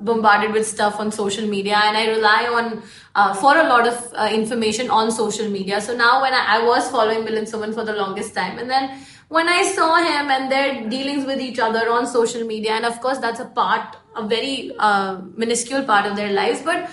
bombarded 0.00 0.52
with 0.52 0.66
stuff 0.66 0.98
on 1.00 1.10
social 1.10 1.46
media 1.46 1.76
and 1.76 1.96
i 1.96 2.06
rely 2.08 2.46
on 2.52 2.82
uh, 3.14 3.32
for 3.32 3.56
a 3.56 3.62
lot 3.62 3.86
of 3.86 4.12
uh, 4.14 4.28
information 4.30 4.90
on 4.90 5.10
social 5.10 5.48
media 5.48 5.80
so 5.80 5.96
now 5.96 6.20
when 6.20 6.34
I, 6.34 6.56
I 6.58 6.64
was 6.64 6.90
following 6.90 7.24
Milind 7.24 7.48
Soman 7.50 7.72
for 7.72 7.84
the 7.84 7.94
longest 7.94 8.34
time 8.34 8.58
and 8.58 8.68
then 8.68 8.98
when 9.36 9.48
i 9.48 9.62
saw 9.76 9.90
him 10.08 10.30
and 10.36 10.50
their 10.50 10.68
dealings 10.88 11.24
with 11.30 11.40
each 11.40 11.58
other 11.58 11.88
on 11.90 12.06
social 12.06 12.44
media 12.52 12.72
and 12.72 12.86
of 12.92 13.00
course 13.00 13.18
that's 13.18 13.40
a 13.40 13.50
part 13.60 13.96
a 14.16 14.26
very 14.34 14.72
uh, 14.78 15.20
minuscule 15.36 15.82
part 15.84 16.06
of 16.06 16.16
their 16.16 16.32
lives 16.32 16.62
but 16.62 16.88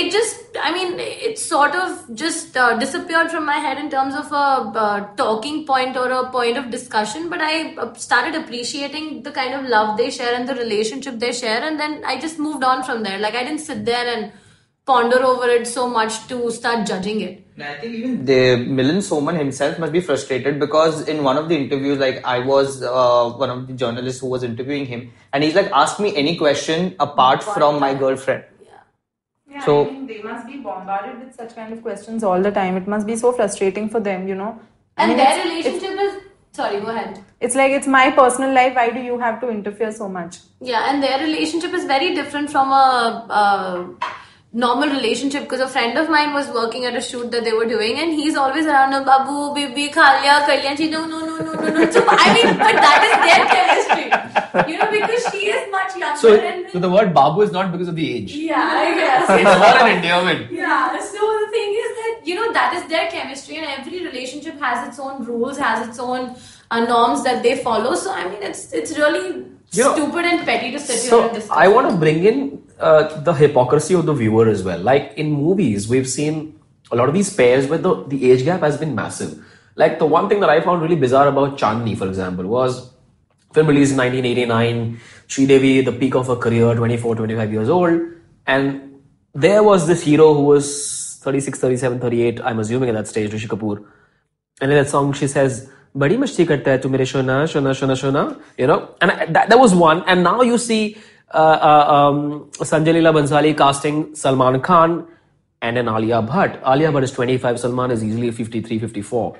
it 0.00 0.10
just 0.10 0.56
i 0.66 0.70
mean 0.76 0.98
it 0.98 1.38
sort 1.38 1.74
of 1.80 1.90
just 2.22 2.56
uh, 2.56 2.76
disappeared 2.78 3.30
from 3.30 3.44
my 3.46 3.58
head 3.66 3.78
in 3.78 3.88
terms 3.90 4.14
of 4.20 4.30
a 4.32 4.46
uh, 4.84 5.00
talking 5.22 5.64
point 5.66 5.96
or 5.96 6.06
a 6.10 6.22
point 6.30 6.56
of 6.60 6.70
discussion 6.70 7.28
but 7.34 7.40
i 7.40 7.52
started 8.06 8.34
appreciating 8.40 9.22
the 9.22 9.34
kind 9.40 9.54
of 9.58 9.68
love 9.74 9.96
they 9.96 10.10
share 10.10 10.34
and 10.38 10.48
the 10.48 10.56
relationship 10.62 11.20
they 11.26 11.32
share 11.42 11.60
and 11.68 11.78
then 11.78 12.00
i 12.04 12.18
just 12.18 12.38
moved 12.38 12.64
on 12.64 12.82
from 12.82 13.02
there. 13.02 13.18
Like 13.18 13.34
i 13.34 13.44
didn't 13.44 13.66
sit 13.70 13.84
there 13.84 14.06
and 14.14 14.32
ponder 14.86 15.22
over 15.22 15.48
it 15.48 15.66
so 15.66 15.88
much 15.88 16.26
to 16.28 16.50
start 16.50 16.86
judging 16.86 17.20
it 17.20 17.40
I 17.58 17.74
think 17.80 17.94
even 17.94 18.24
the 18.24 18.40
Milind 18.78 19.02
Soman 19.08 19.36
himself 19.38 19.78
must 19.78 19.92
be 19.92 20.00
frustrated 20.00 20.58
because 20.58 21.08
in 21.08 21.22
one 21.22 21.36
of 21.38 21.48
the 21.48 21.56
interviews, 21.56 21.98
like 21.98 22.16
I 22.24 22.40
was 22.40 22.82
uh, 22.82 23.30
one 23.30 23.48
of 23.48 23.68
the 23.68 23.72
journalists 23.74 24.20
who 24.20 24.26
was 24.26 24.42
interviewing 24.42 24.86
him, 24.86 25.12
and 25.32 25.44
he's 25.44 25.54
like, 25.54 25.70
"Ask 25.72 26.00
me 26.00 26.10
any 26.16 26.36
question 26.36 26.96
apart 26.98 27.44
from 27.44 27.78
my 27.78 27.94
girlfriend." 27.94 28.42
Yeah, 29.48 29.64
So- 29.64 29.86
I 29.86 29.90
mean, 29.92 30.08
they 30.08 30.20
must 30.20 30.48
be 30.48 30.56
bombarded 30.56 31.20
with 31.20 31.32
such 31.36 31.54
kind 31.54 31.72
of 31.72 31.80
questions 31.80 32.24
all 32.24 32.42
the 32.42 32.50
time. 32.50 32.76
It 32.76 32.88
must 32.88 33.06
be 33.06 33.14
so 33.14 33.30
frustrating 33.30 33.88
for 33.88 34.00
them, 34.00 34.26
you 34.26 34.34
know. 34.34 34.50
I 34.96 35.04
and 35.04 35.10
mean, 35.10 35.18
their 35.18 35.28
it's- 35.28 35.46
it's- 35.46 35.74
relationship 35.74 36.00
is 36.08 36.22
sorry 36.58 36.80
go 36.80 36.88
ahead 36.96 37.22
It's 37.40 37.54
like 37.62 37.70
it's 37.78 37.86
my 37.86 38.10
personal 38.18 38.52
life. 38.52 38.74
Why 38.74 38.88
do 38.90 39.06
you 39.12 39.20
have 39.20 39.40
to 39.46 39.48
interfere 39.54 39.92
so 39.92 40.08
much? 40.18 40.40
Yeah, 40.72 40.90
and 40.90 41.00
their 41.08 41.20
relationship 41.22 41.72
is 41.82 41.84
very 41.94 42.12
different 42.20 42.50
from 42.58 42.72
a, 42.72 42.84
uh 43.44 44.10
normal 44.62 44.88
relationship 44.88 45.42
because 45.42 45.60
a 45.60 45.68
friend 45.68 45.98
of 45.98 46.08
mine 46.08 46.32
was 46.32 46.48
working 46.56 46.84
at 46.84 46.94
a 46.96 47.00
shoot 47.00 47.30
that 47.32 47.42
they 47.44 47.52
were 47.52 47.64
doing 47.66 47.98
and 47.98 48.12
he's 48.12 48.36
always 48.36 48.66
around 48.66 48.92
her, 48.92 49.04
Babu, 49.04 49.52
Bibi, 49.54 49.88
Khalya, 49.90 50.34
Kalyan. 50.48 50.76
She, 50.76 50.88
no, 50.90 51.04
no, 51.06 51.26
no, 51.26 51.36
no, 51.38 51.52
no, 51.54 51.68
no. 51.78 51.90
So, 51.90 52.04
I 52.08 52.34
mean, 52.34 52.56
but 52.56 52.76
that 52.86 53.00
is 53.08 53.16
their 53.26 53.44
chemistry. 53.54 54.72
You 54.72 54.78
know, 54.78 54.90
because 54.92 55.26
she 55.32 55.48
is 55.48 55.70
much 55.72 55.96
younger 55.96 56.20
So, 56.20 56.34
and. 56.36 56.70
so 56.70 56.78
the 56.78 56.88
word 56.90 57.12
Babu 57.12 57.40
is 57.42 57.50
not 57.50 57.72
because 57.72 57.88
of 57.88 57.96
the 57.96 58.06
age. 58.16 58.34
yeah, 58.36 58.60
I 58.84 58.94
guess. 58.94 59.30
It's 59.30 59.58
more 59.58 59.88
an 59.88 59.96
endearment. 59.96 60.52
Yeah, 60.52 60.98
so 61.00 61.18
the 61.18 61.48
thing 61.50 61.70
is 61.84 61.96
that, 62.02 62.20
you 62.24 62.34
know, 62.36 62.52
that 62.52 62.74
is 62.74 62.88
their 62.88 63.10
chemistry, 63.10 63.56
and 63.56 63.66
every 63.66 64.04
relationship 64.06 64.60
has 64.60 64.86
its 64.88 64.98
own 65.00 65.24
rules, 65.24 65.58
has 65.58 65.88
its 65.88 65.98
own 65.98 66.36
uh, 66.70 66.80
norms 66.84 67.24
that 67.24 67.42
they 67.42 67.56
follow. 67.58 67.94
So, 67.96 68.12
I 68.12 68.28
mean, 68.28 68.42
it's 68.42 68.72
it's 68.72 68.96
really 68.96 69.46
You 69.72 69.82
know, 69.82 69.94
stupid 69.96 70.24
and 70.26 70.44
petty 70.46 70.70
to 70.72 70.78
sit 70.78 71.00
here 71.00 71.10
So 71.10 71.22
and 71.24 71.34
discuss. 71.34 71.56
I 71.64 71.66
want 71.66 71.90
to 71.90 71.96
bring 71.96 72.24
in 72.24 72.62
uh, 72.78 73.20
the 73.20 73.32
hypocrisy 73.32 73.94
of 73.94 74.06
the 74.06 74.12
viewer 74.14 74.48
as 74.48 74.62
well. 74.62 74.78
Like 74.78 75.14
in 75.16 75.32
movies, 75.32 75.88
we've 75.88 76.08
seen 76.08 76.58
a 76.90 76.96
lot 76.96 77.08
of 77.08 77.14
these 77.14 77.34
pairs 77.34 77.66
where 77.66 77.78
the, 77.78 78.04
the 78.04 78.30
age 78.30 78.44
gap 78.44 78.60
has 78.60 78.76
been 78.76 78.94
massive. 78.94 79.44
Like 79.76 79.98
the 79.98 80.06
one 80.06 80.28
thing 80.28 80.40
that 80.40 80.50
I 80.50 80.60
found 80.60 80.82
really 80.82 80.96
bizarre 80.96 81.28
about 81.28 81.58
Chandni, 81.58 81.96
for 81.96 82.06
example, 82.06 82.46
was 82.46 82.92
film 83.52 83.68
released 83.68 83.92
in 83.92 83.98
1989, 83.98 85.00
Devi, 85.46 85.80
the 85.82 85.92
peak 85.92 86.14
of 86.14 86.26
her 86.26 86.36
career, 86.36 86.74
24, 86.74 87.16
25 87.16 87.52
years 87.52 87.68
old, 87.68 88.00
and 88.46 89.00
there 89.34 89.62
was 89.62 89.86
this 89.86 90.02
hero 90.02 90.34
who 90.34 90.42
was 90.42 91.18
36, 91.22 91.58
37, 91.58 92.00
38, 92.00 92.40
I'm 92.42 92.58
assuming 92.60 92.88
at 92.90 92.94
that 92.94 93.08
stage, 93.08 93.32
Rishi 93.32 93.48
Kapoor. 93.48 93.84
And 94.60 94.70
in 94.70 94.78
that 94.78 94.88
song, 94.88 95.12
she 95.12 95.26
says, 95.26 95.68
"Badi 95.94 96.16
masti 96.16 96.46
karta 96.46 96.70
hai 96.70 96.76
tu 96.78 96.88
mere 96.88 97.00
shona, 97.00 97.38
shona, 97.54 97.74
shona." 98.02 98.40
You 98.58 98.66
know, 98.68 98.90
and 99.00 99.10
I- 99.10 99.26
that, 99.26 99.58
was 99.58 99.74
one. 99.74 100.04
And 100.06 100.22
now 100.22 100.42
uh, 101.32 101.36
uh, 101.36 101.94
um, 101.94 102.50
Sanjay 102.52 102.94
Leela 102.94 103.12
Bhansali 103.12 103.56
casting 103.56 104.14
Salman 104.14 104.60
Khan 104.60 105.06
and 105.62 105.78
an 105.78 105.88
Alia 105.88 106.22
Bhatt. 106.22 106.60
Alia 106.66 106.92
Bhatt 106.92 107.02
is 107.02 107.12
25, 107.12 107.60
Salman 107.60 107.90
is 107.90 108.04
easily 108.04 108.30
53, 108.30 108.78
54. 108.78 109.38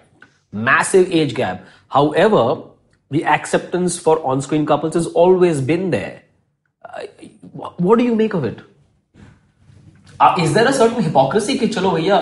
Massive 0.53 1.11
age 1.11 1.35
gap. 1.35 1.65
However, 1.89 2.63
the 3.11 3.25
acceptance 3.25 3.99
for 3.99 4.25
on 4.25 4.41
screen 4.41 4.67
couples 4.67 4.95
has 4.95 5.07
always 5.09 5.61
been 5.61 5.91
there. 5.91 6.23
Uh, 6.85 7.03
what 7.77 7.99
do 7.99 8.05
you 8.05 8.15
make 8.15 8.35
of 8.35 8.45
it? 8.45 8.61
Uh, 10.21 10.37
is 10.41 10.55
there 10.55 10.67
a 10.69 10.73
certain 10.73 11.03
hypocrisy 11.03 11.59
कि 11.59 11.69
चलो 11.69 11.91
भैया 11.91 12.19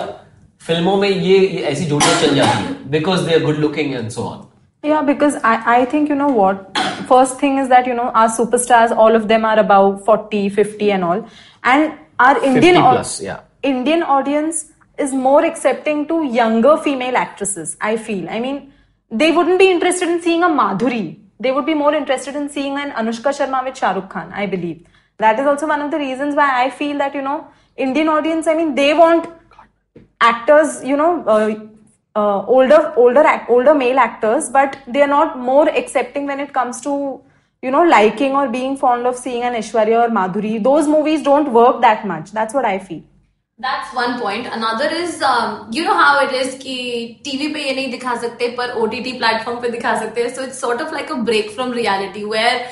फिल्मों 0.59 0.95
में 0.97 1.09
ये, 1.09 1.39
ये 1.47 1.61
ऐसी 1.71 1.85
जोड़ियां 1.85 2.19
चल 2.21 2.89
because 2.89 3.25
they 3.25 3.35
are 3.35 3.39
good 3.39 3.59
looking 3.59 3.93
and 3.95 4.11
so 4.11 4.23
on 4.23 4.52
yeah, 4.83 5.01
because 5.01 5.35
I, 5.43 5.81
I 5.81 5.85
think, 5.85 6.09
you 6.09 6.15
know 6.15 6.27
what, 6.27 6.77
first 7.07 7.39
thing 7.39 7.57
is 7.57 7.69
that, 7.69 7.87
you 7.87 7.93
know, 7.93 8.09
our 8.09 8.27
superstars, 8.27 8.91
all 8.91 9.15
of 9.15 9.29
them 9.29 9.45
are 9.45 9.57
above 9.57 10.03
40, 10.03 10.49
50 10.49 10.91
and 10.91 11.03
all. 11.05 11.27
And 11.63 11.97
our 12.19 12.43
Indian, 12.43 12.75
plus, 12.81 13.21
yeah. 13.21 13.39
Indian 13.63 14.03
audience 14.03 14.71
is 14.97 15.13
more 15.13 15.45
accepting 15.45 16.05
to 16.07 16.25
younger 16.25 16.75
female 16.77 17.15
actresses, 17.15 17.77
I 17.79 17.95
feel. 17.95 18.29
I 18.29 18.41
mean, 18.41 18.73
they 19.09 19.31
wouldn't 19.31 19.57
be 19.57 19.71
interested 19.71 20.09
in 20.09 20.21
seeing 20.21 20.43
a 20.43 20.47
Madhuri. 20.49 21.17
They 21.39 21.51
would 21.51 21.65
be 21.65 21.73
more 21.73 21.93
interested 21.93 22.35
in 22.35 22.49
seeing 22.49 22.77
an 22.77 22.91
Anushka 22.91 23.31
Sharma 23.37 23.63
with 23.63 23.77
Shah 23.77 23.93
Rukh 23.93 24.09
Khan, 24.09 24.33
I 24.33 24.47
believe. 24.47 24.85
That 25.17 25.39
is 25.39 25.45
also 25.45 25.65
one 25.65 25.81
of 25.81 25.91
the 25.91 25.97
reasons 25.97 26.35
why 26.35 26.65
I 26.65 26.69
feel 26.69 26.97
that, 26.97 27.15
you 27.15 27.21
know, 27.21 27.47
Indian 27.77 28.09
audience, 28.09 28.47
I 28.47 28.53
mean, 28.53 28.75
they 28.75 28.93
want 28.93 29.29
actors, 30.19 30.83
you 30.83 30.97
know, 30.97 31.23
uh, 31.25 31.55
uh, 32.15 32.45
older, 32.45 32.93
older, 32.95 33.45
older 33.49 33.73
male 33.73 33.99
actors, 33.99 34.49
but 34.49 34.77
they 34.87 35.01
are 35.01 35.07
not 35.07 35.37
more 35.37 35.67
accepting 35.69 36.25
when 36.25 36.39
it 36.39 36.53
comes 36.53 36.81
to, 36.81 37.21
you 37.61 37.71
know, 37.71 37.83
liking 37.83 38.33
or 38.33 38.47
being 38.49 38.77
fond 38.77 39.07
of 39.07 39.15
seeing 39.15 39.43
an 39.43 39.53
Aishwarya 39.53 40.07
or 40.07 40.09
Madhuri. 40.09 40.61
Those 40.63 40.87
movies 40.87 41.23
don't 41.23 41.51
work 41.51 41.81
that 41.81 42.05
much. 42.05 42.31
That's 42.31 42.53
what 42.53 42.65
I 42.65 42.79
feel. 42.79 43.03
That's 43.63 43.93
one 43.95 44.17
point 44.19 44.47
another 44.53 44.93
is 44.93 45.23
you 45.73 45.83
know 45.83 45.93
how 45.95 46.21
it 46.21 46.33
is 46.35 46.55
कि 46.57 46.75
TV 47.25 47.47
पे 47.53 47.59
ये 47.63 47.75
नहीं 47.75 47.91
दिखा 47.91 48.15
सकते, 48.21 48.47
पर 48.57 48.71
O 48.71 48.85
T 48.85 48.99
T 49.01 49.11
platform 49.19 49.59
पे 49.59 49.69
दिखा 49.69 49.97
सकते 49.99 50.21
हैं। 50.21 50.33
So 50.35 50.43
it's 50.43 50.59
sort 50.61 50.81
of 50.81 50.93
like 50.93 51.11
a 51.11 51.15
break 51.29 51.51
from 51.51 51.71
reality 51.73 52.23
where 52.25 52.65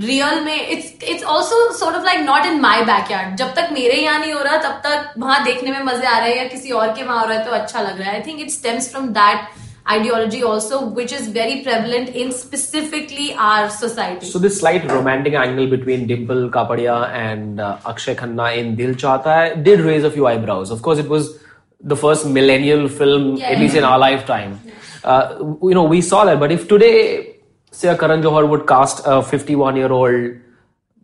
real 0.00 0.40
में 0.44 0.68
it's 0.68 1.04
it's 1.10 1.24
also 1.24 1.58
sort 1.74 1.96
of 1.96 2.04
like 2.04 2.20
not 2.20 2.46
in 2.46 2.60
my 2.60 2.82
backyard 3.10 3.36
जब 3.36 3.54
तक 3.54 3.68
मेरे 3.72 3.94
यहाँ 3.96 4.18
नहीं 4.18 4.32
हो 4.32 4.42
रहा, 4.42 4.56
तब 4.58 4.80
तक 4.84 5.12
वहाँ 5.18 5.42
देखने 5.44 5.70
में 5.70 5.82
मज़े 5.84 6.06
आ 6.06 6.18
रहे 6.18 6.30
हैं 6.30 6.36
या 6.36 6.48
किसी 6.48 6.70
और 6.72 6.92
के 6.96 7.02
वहाँ 7.02 7.20
हो 7.20 7.26
रहा 7.26 7.38
है 7.38 7.44
तो 7.44 7.50
अच्छा 7.52 7.80
लग 7.80 8.00
रहा 8.00 8.10
है। 8.10 8.14
I 8.14 8.26
think 8.26 8.40
it 8.40 8.50
stems 8.50 8.90
from 8.92 9.08
that 9.10 9.48
ideology 9.92 10.42
also 10.42 10.76
which 10.98 11.12
is 11.18 11.28
very 11.28 11.62
prevalent 11.62 12.08
in 12.22 12.32
specifically 12.32 13.32
our 13.34 13.68
society. 13.70 14.26
So 14.26 14.38
this 14.38 14.58
slight 14.60 14.84
romantic 14.90 15.34
angle 15.34 15.66
between 15.76 16.06
Dimple 16.06 16.50
Kapadia 16.50 17.08
and 17.10 17.60
uh, 17.60 17.78
Akshay 17.86 18.14
Khanna 18.14 18.56
in 18.56 18.76
Dil 18.76 18.94
Chahta 18.94 19.24
Hai 19.24 19.54
did 19.70 19.80
raise 19.80 20.04
a 20.04 20.10
few 20.10 20.26
eyebrows. 20.26 20.70
Of 20.70 20.82
course, 20.82 20.98
it 20.98 21.08
was 21.08 21.38
the 21.80 21.96
first 21.96 22.26
millennial 22.26 22.88
film, 22.88 23.36
Yeah. 23.36 23.46
at 23.56 23.58
least 23.58 23.74
in 23.74 23.84
our 23.84 23.98
lifetime. 23.98 24.60
uh, 25.04 25.36
you 25.62 25.74
know, 25.74 25.84
we 25.84 26.00
saw 26.00 26.24
that. 26.26 26.38
But 26.40 26.52
if 26.52 26.68
today, 26.68 27.36
say, 27.72 27.88
a 27.88 27.96
Karan 27.98 28.22
Johar 28.22 28.48
would 28.48 28.66
cast 28.68 29.00
a 29.04 29.22
51 29.22 29.76
year 29.76 29.90
old 29.90 30.36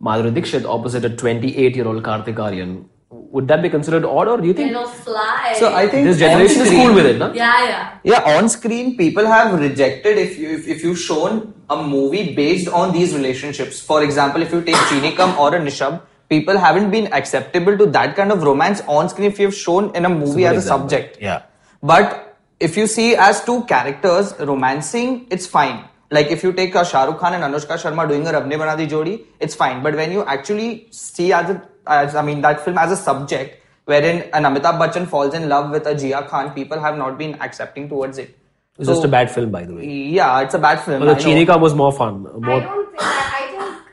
Madhuri 0.01 0.33
Dixit 0.33 0.65
opposite 0.65 1.03
a 1.03 1.09
28 1.09 1.75
year 1.75 1.87
old 1.87 2.03
Kartik 2.03 2.35
Aaryan, 2.35 2.85
would 3.31 3.47
that 3.47 3.61
be 3.61 3.69
considered 3.69 4.05
odd, 4.05 4.27
or 4.27 4.37
do 4.41 4.47
you 4.47 4.53
think 4.53 4.67
You 4.69 4.73
know, 4.73 4.87
fly. 4.87 5.55
So 5.57 5.73
I 5.73 5.87
think 5.87 6.05
this 6.05 6.17
generation 6.17 6.61
on 6.61 6.67
is 6.67 6.73
cool 6.73 6.93
with 6.93 7.05
it, 7.05 7.17
no? 7.19 7.31
yeah, 7.33 7.65
yeah. 7.65 7.97
Yeah, 8.03 8.37
on 8.37 8.49
screen, 8.49 8.97
people 8.97 9.25
have 9.25 9.59
rejected 9.59 10.17
if 10.17 10.37
you 10.37 10.49
if, 10.49 10.67
if 10.67 10.83
you've 10.83 10.99
shown 10.99 11.53
a 11.69 11.81
movie 11.81 12.35
based 12.35 12.67
on 12.69 12.91
these 12.91 13.13
relationships. 13.13 13.79
For 13.79 14.03
example, 14.03 14.41
if 14.41 14.51
you 14.51 14.61
take 14.63 14.75
Cheeni 14.91 15.15
Kum 15.15 15.37
or 15.37 15.53
a 15.55 15.59
Nishabd, 15.59 16.01
people 16.29 16.57
haven't 16.57 16.89
been 16.91 17.11
acceptable 17.13 17.77
to 17.77 17.85
that 17.97 18.15
kind 18.15 18.31
of 18.31 18.43
romance 18.43 18.81
on 18.87 19.09
screen 19.09 19.31
if 19.31 19.39
you've 19.39 19.55
shown 19.55 19.95
in 19.95 20.05
a 20.05 20.09
movie 20.09 20.41
good 20.41 20.55
as 20.55 20.65
a 20.65 20.67
subject. 20.67 21.17
Yeah. 21.21 21.43
But 21.83 22.37
if 22.59 22.75
you 22.77 22.87
see 22.87 23.15
as 23.15 23.43
two 23.43 23.63
characters 23.65 24.33
romancing, 24.39 25.27
it's 25.29 25.45
fine. 25.47 25.85
Like 26.11 26.27
if 26.31 26.43
you 26.43 26.51
take 26.53 26.75
uh, 26.75 26.83
Shah 26.83 27.03
Rukh 27.05 27.19
Khan 27.19 27.35
and 27.35 27.43
Anushka 27.43 27.77
Sharma 27.77 28.07
doing 28.07 28.25
a 28.25 28.31
Rab 28.31 28.47
Ne 28.47 28.55
Bana 28.55 28.75
Di 28.75 28.87
Jodi, 28.87 29.25
it's 29.39 29.53
fine. 29.53 29.83
But 29.83 29.95
when 29.95 30.11
you 30.11 30.23
actually 30.25 30.87
see 30.89 31.31
as 31.31 31.51
a, 31.51 31.68
as 31.87 32.15
I 32.15 32.21
mean 32.21 32.41
that 32.41 32.61
film 32.61 32.77
as 32.77 32.91
a 32.91 32.97
subject, 32.97 33.61
wherein 33.85 34.29
an 34.33 34.43
Amitabh 34.43 34.79
Bachchan 34.79 35.07
falls 35.07 35.33
in 35.33 35.49
love 35.49 35.71
with 35.71 35.85
a 35.87 35.95
Jia 35.95 36.27
Khan, 36.27 36.51
people 36.53 36.79
have 36.79 36.97
not 36.97 37.17
been 37.17 37.35
accepting 37.41 37.89
towards 37.89 38.17
it. 38.17 38.37
It's 38.77 38.87
just 38.87 39.03
a 39.03 39.09
bad 39.09 39.29
film, 39.29 39.51
by 39.51 39.65
the 39.65 39.73
way. 39.75 39.85
Yeah, 39.85 40.39
it's 40.41 40.53
a 40.53 40.59
bad 40.59 40.79
film. 40.81 40.99
But 41.01 41.09
I 41.09 41.13
the 41.15 41.19
know. 41.19 41.25
Cheeni 41.25 41.45
Kum 41.45 41.61
was 41.61 41.75
more 41.75 41.91
fun. 41.91 42.25
I 42.27 42.31
don't 42.31 42.85
think 42.87 42.99
that. 42.99 43.33
I 43.33 43.47
think, 43.51 43.83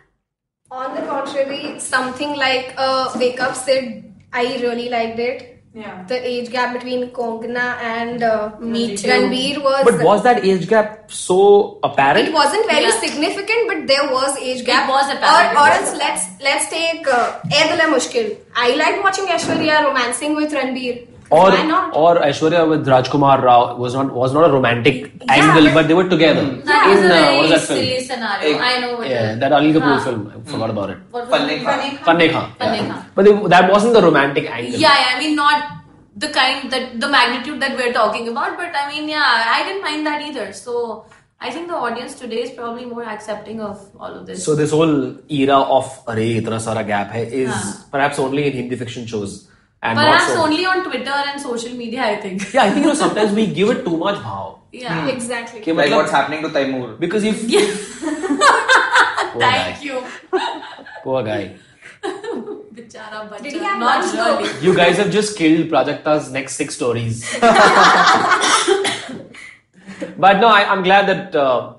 on 0.71 0.95
the 0.95 1.03
contrary, 1.03 1.81
something 1.81 2.37
like 2.37 2.75
uh, 2.77 3.13
Wake 3.17 3.41
Up 3.41 3.57
Sid, 3.57 4.15
I 4.33 4.59
really 4.59 4.89
liked 4.89 5.19
it. 5.19 5.56
Yeah. 5.79 6.05
The 6.11 6.17
age 6.27 6.51
gap 6.51 6.73
between 6.73 7.11
Konkona 7.17 7.65
and 7.87 8.23
uh, 8.23 8.53
Me 8.59 8.97
too. 8.97 9.09
Ranbir 9.09 9.63
was. 9.63 9.85
but 9.85 10.03
was 10.03 10.23
that 10.23 10.43
age 10.43 10.67
gap 10.69 11.11
so 11.13 11.79
apparent? 11.89 12.29
it 12.29 12.33
wasn't 12.33 12.65
very 12.71 12.85
Yeah. 12.85 12.99
significant, 13.01 13.69
but 13.73 13.87
there 13.91 14.07
was 14.11 14.39
age 14.39 14.65
gap. 14.65 14.89
was 14.89 15.11
apparent. 15.17 15.53
Or, 15.55 15.65
or 15.65 15.69
else 15.81 15.93
let's 16.05 16.25
let's 16.47 16.71
take 16.71 17.07
uh, 17.07 17.41
Ae 17.59 17.69
Dil 17.73 17.83
Hai 17.85 17.91
Mushkil. 17.97 18.31
I 18.55 18.71
liked 18.83 19.03
watching 19.09 19.27
Aishwarya 19.27 19.85
romancing 19.85 20.35
with 20.35 20.51
Ranbir. 20.61 20.95
Or 21.31 21.51
Why 21.51 21.91
or 21.93 22.17
Aishwarya 22.17 22.69
with 22.69 22.87
Rajkumar 22.87 23.43
Rao 23.43 23.75
was 23.77 23.95
not 23.95 24.13
was 24.13 24.33
not 24.33 24.49
a 24.49 24.53
romantic 24.53 25.13
angle, 25.29 25.65
but- 25.65 25.75
but 25.75 25.89
they 25.89 25.95
were 25.95 26.09
together 26.09 26.45
That 26.71 26.87
was 26.89 27.01
a 27.01 27.07
uh, 27.07 27.09
very 27.09 27.37
what 27.39 27.45
is 27.47 27.51
that 27.51 27.61
film? 27.69 27.79
silly 27.81 28.01
scenario. 28.09 28.59
I 28.59 28.81
know 28.83 28.91
what 28.99 29.09
Yeah, 29.11 29.35
that 29.35 29.53
Anil 29.53 29.73
Kapoor 29.77 29.97
film. 30.05 30.21
I 30.35 30.51
forgot 30.51 30.71
about 30.71 30.91
it. 30.91 30.99
What 31.11 31.29
was 31.29 31.39
Panne 31.41 31.51
it? 31.51 31.65
Khan. 31.65 31.81
Fanney 32.05 32.31
Khan. 32.35 32.53
Panne 32.61 32.87
yeah. 32.87 33.03
But 33.17 33.25
they, 33.25 33.35
that 33.55 33.73
wasn't 33.73 33.95
the 33.95 34.03
romantic 34.03 34.49
angle. 34.51 34.79
Yeah, 34.87 34.95
yeah, 35.03 35.17
I 35.17 35.19
mean, 35.19 35.35
not 35.35 35.73
the 36.17 36.29
kind 36.29 36.71
that 36.71 37.01
the 37.01 37.09
magnitude 37.09 37.59
that 37.61 37.77
we're 37.77 37.93
talking 37.93 38.29
about, 38.29 38.57
but 38.57 38.71
I 38.83 38.89
mean, 38.93 39.09
yeah, 39.09 39.53
I 39.57 39.65
didn't 39.67 39.83
mind 39.83 40.07
that 40.07 40.23
either. 40.29 40.53
So 40.53 41.07
I 41.41 41.51
think 41.51 41.67
the 41.69 41.75
audience 41.75 42.15
today 42.21 42.43
is 42.47 42.51
probably 42.53 42.87
more 42.87 43.05
accepting 43.17 43.61
of 43.61 43.83
all 43.99 44.15
of 44.21 44.27
this. 44.27 44.45
So 44.45 44.55
this 44.55 44.71
whole 44.71 44.95
era 45.41 45.59
of 45.81 45.91
Arey 46.07 46.31
itna 46.41 46.61
sara 46.61 46.85
gap 46.85 47.11
hai 47.19 47.25
is 47.43 47.51
Huh. 47.51 47.75
perhaps 47.91 48.19
only 48.29 48.47
in 48.47 48.53
Hindi 48.63 48.77
fiction 48.77 49.07
shows 49.07 49.37
and 49.83 49.99
Perhaps 49.99 50.33
so, 50.33 50.43
only 50.43 50.65
on 50.65 50.85
Twitter 50.85 51.11
and 51.11 51.41
social 51.41 51.75
media, 51.75 52.03
I 52.03 52.17
think. 52.17 52.53
Yeah, 52.53 52.65
I 52.65 52.71
think 52.71 52.85
you 52.85 52.93
know 52.93 52.95
sometimes 52.95 53.33
we 53.33 53.47
give 53.47 53.71
it 53.71 53.85
too 53.85 53.97
much 53.97 54.17
bhav. 54.17 54.59
Yeah, 54.73 55.03
hmm. 55.03 55.09
exactly. 55.09 55.61
Okay, 55.61 55.73
like, 55.73 55.91
like 55.91 55.99
what's 55.99 56.11
happening 56.11 56.43
to 56.43 56.49
Taimur? 56.49 56.99
Because 56.99 57.25
if 57.25 57.43
yeah. 57.45 57.61
thank 59.39 59.41
guy. 59.41 59.79
you, 59.83 60.03
poor 61.03 61.23
guy. 61.23 61.57
Bichara, 62.77 63.79
not 63.79 64.63
You 64.63 64.77
guys 64.77 64.99
have 64.99 65.11
just 65.11 65.37
killed 65.37 65.71
Prajakta's 65.71 66.31
next 66.31 66.57
six 66.57 66.75
stories. 66.75 67.25
but 67.41 67.51
no, 70.41 70.49
I, 70.49 70.73
am 70.73 70.83
glad 70.83 71.09
that 71.09 71.35
uh, 71.35 71.75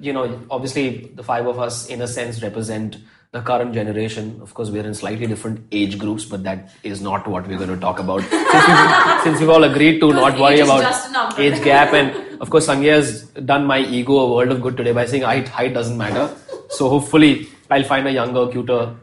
you 0.00 0.12
know. 0.12 0.42
Obviously, 0.50 1.10
the 1.14 1.22
five 1.22 1.46
of 1.46 1.58
us, 1.58 1.88
in 1.88 2.02
a 2.02 2.08
sense, 2.08 2.42
represent 2.42 2.98
the 3.34 3.40
current 3.42 3.74
generation. 3.74 4.38
Of 4.40 4.54
course, 4.54 4.70
we're 4.70 4.86
in 4.86 4.94
slightly 4.94 5.26
different 5.26 5.60
age 5.72 5.98
groups, 5.98 6.24
but 6.24 6.44
that 6.44 6.70
is 6.84 7.00
not 7.06 7.26
what 7.26 7.48
we're 7.48 7.58
going 7.58 7.74
to 7.76 7.80
talk 7.84 7.98
about. 7.98 8.22
since, 8.30 8.66
we've, 8.68 9.22
since 9.24 9.40
we've 9.40 9.50
all 9.50 9.64
agreed 9.64 9.98
to 10.00 10.12
not 10.12 10.38
worry 10.38 10.60
about 10.60 10.82
just 10.82 11.08
a 11.08 11.12
number. 11.12 11.40
age 11.40 11.60
gap, 11.64 11.92
and 11.92 12.40
of 12.40 12.48
course, 12.48 12.68
Sangya 12.68 12.92
has 12.92 13.22
done 13.52 13.66
my 13.66 13.80
ego 13.80 14.18
a 14.20 14.30
world 14.32 14.52
of 14.52 14.62
good 14.62 14.76
today 14.76 14.92
by 14.92 15.04
saying 15.04 15.24
height, 15.24 15.48
height 15.48 15.74
doesn't 15.74 15.98
matter. 15.98 16.30
So 16.68 16.88
hopefully, 16.88 17.48
I'll 17.70 17.82
find 17.82 18.06
a 18.06 18.12
younger, 18.12 18.46
cuter, 18.52 18.94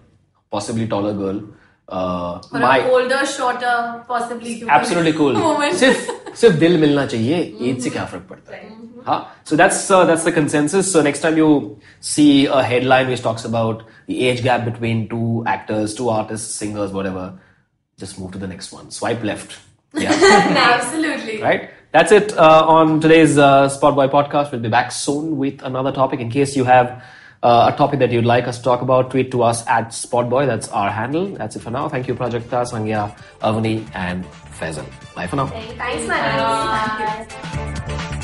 possibly 0.49 0.87
taller 0.87 1.13
girl 1.13 1.43
Uh, 1.90 2.40
Or 2.52 2.58
my 2.60 2.78
an 2.78 2.90
older, 2.90 3.18
shorter, 3.32 3.74
possibly 4.08 4.54
cuter 4.58 4.70
absolutely 4.76 5.12
cool 5.18 5.34
woman. 5.42 5.74
सिर्फ 5.82 6.34
सिर्फ 6.40 6.54
दिल 6.62 6.78
मिलना 6.80 7.04
चाहिए 7.12 7.36
as 7.68 7.82
से 7.82 7.90
क्या 7.90 8.04
फर्क 8.12 8.26
पड़ता 8.30 8.54
है 8.54 8.70
हाँ 9.08 9.18
so 9.48 9.56
that's 9.60 9.76
uh, 9.96 10.00
that's 10.08 10.24
the 10.28 10.32
consensus 10.38 10.88
so 10.94 11.02
next 11.08 11.20
time 11.26 11.36
you 11.40 11.50
see 12.12 12.46
a 12.46 12.62
headline 12.70 13.12
which 13.12 13.22
talks 13.26 13.44
about 13.50 13.84
the 14.08 14.16
age 14.30 14.42
gap 14.46 14.64
between 14.68 15.04
two 15.12 15.28
actors 15.52 15.94
two 16.00 16.08
artists 16.14 16.56
singers 16.62 16.96
whatever 16.96 17.26
just 18.04 18.18
move 18.22 18.32
to 18.32 18.40
the 18.44 18.48
next 18.54 18.72
one 18.78 18.90
swipe 18.96 19.22
left 19.30 19.54
yeah 20.06 20.24
Absolutely. 20.64 21.36
right 21.44 21.70
that's 21.98 22.16
it 22.18 22.34
uh, 22.48 22.64
on 22.78 22.98
today's 23.06 23.38
uh, 23.38 23.68
spot 23.76 23.94
boy 24.00 24.08
podcast 24.16 24.50
we'll 24.56 24.66
be 24.66 24.74
back 24.76 24.90
soon 24.98 25.30
with 25.44 25.62
another 25.70 25.92
topic 26.00 26.26
in 26.26 26.34
case 26.38 26.56
you 26.56 26.64
have 26.72 26.90
uh, 27.43 27.71
a 27.73 27.77
topic 27.77 27.99
that 27.99 28.11
you'd 28.11 28.25
like 28.25 28.47
us 28.47 28.57
to 28.57 28.63
talk 28.63 28.81
about 28.81 29.11
tweet 29.11 29.31
to 29.31 29.43
us 29.43 29.65
at 29.67 29.89
spotboy. 29.89 30.45
That's 30.45 30.69
our 30.69 30.89
handle. 30.89 31.27
That's 31.27 31.55
it 31.55 31.59
for 31.59 31.71
now. 31.71 31.89
Thank 31.89 32.07
you 32.07 32.15
prajakta 32.15 32.65
sangya 32.71 33.15
avani 33.41 33.89
and 33.93 34.25
faisal. 34.59 34.85
Bye 35.15 35.27
for 35.27 35.35
now. 35.37 35.47
Thanks, 35.47 36.07
man. 36.07 37.27
Bye. 37.27 38.17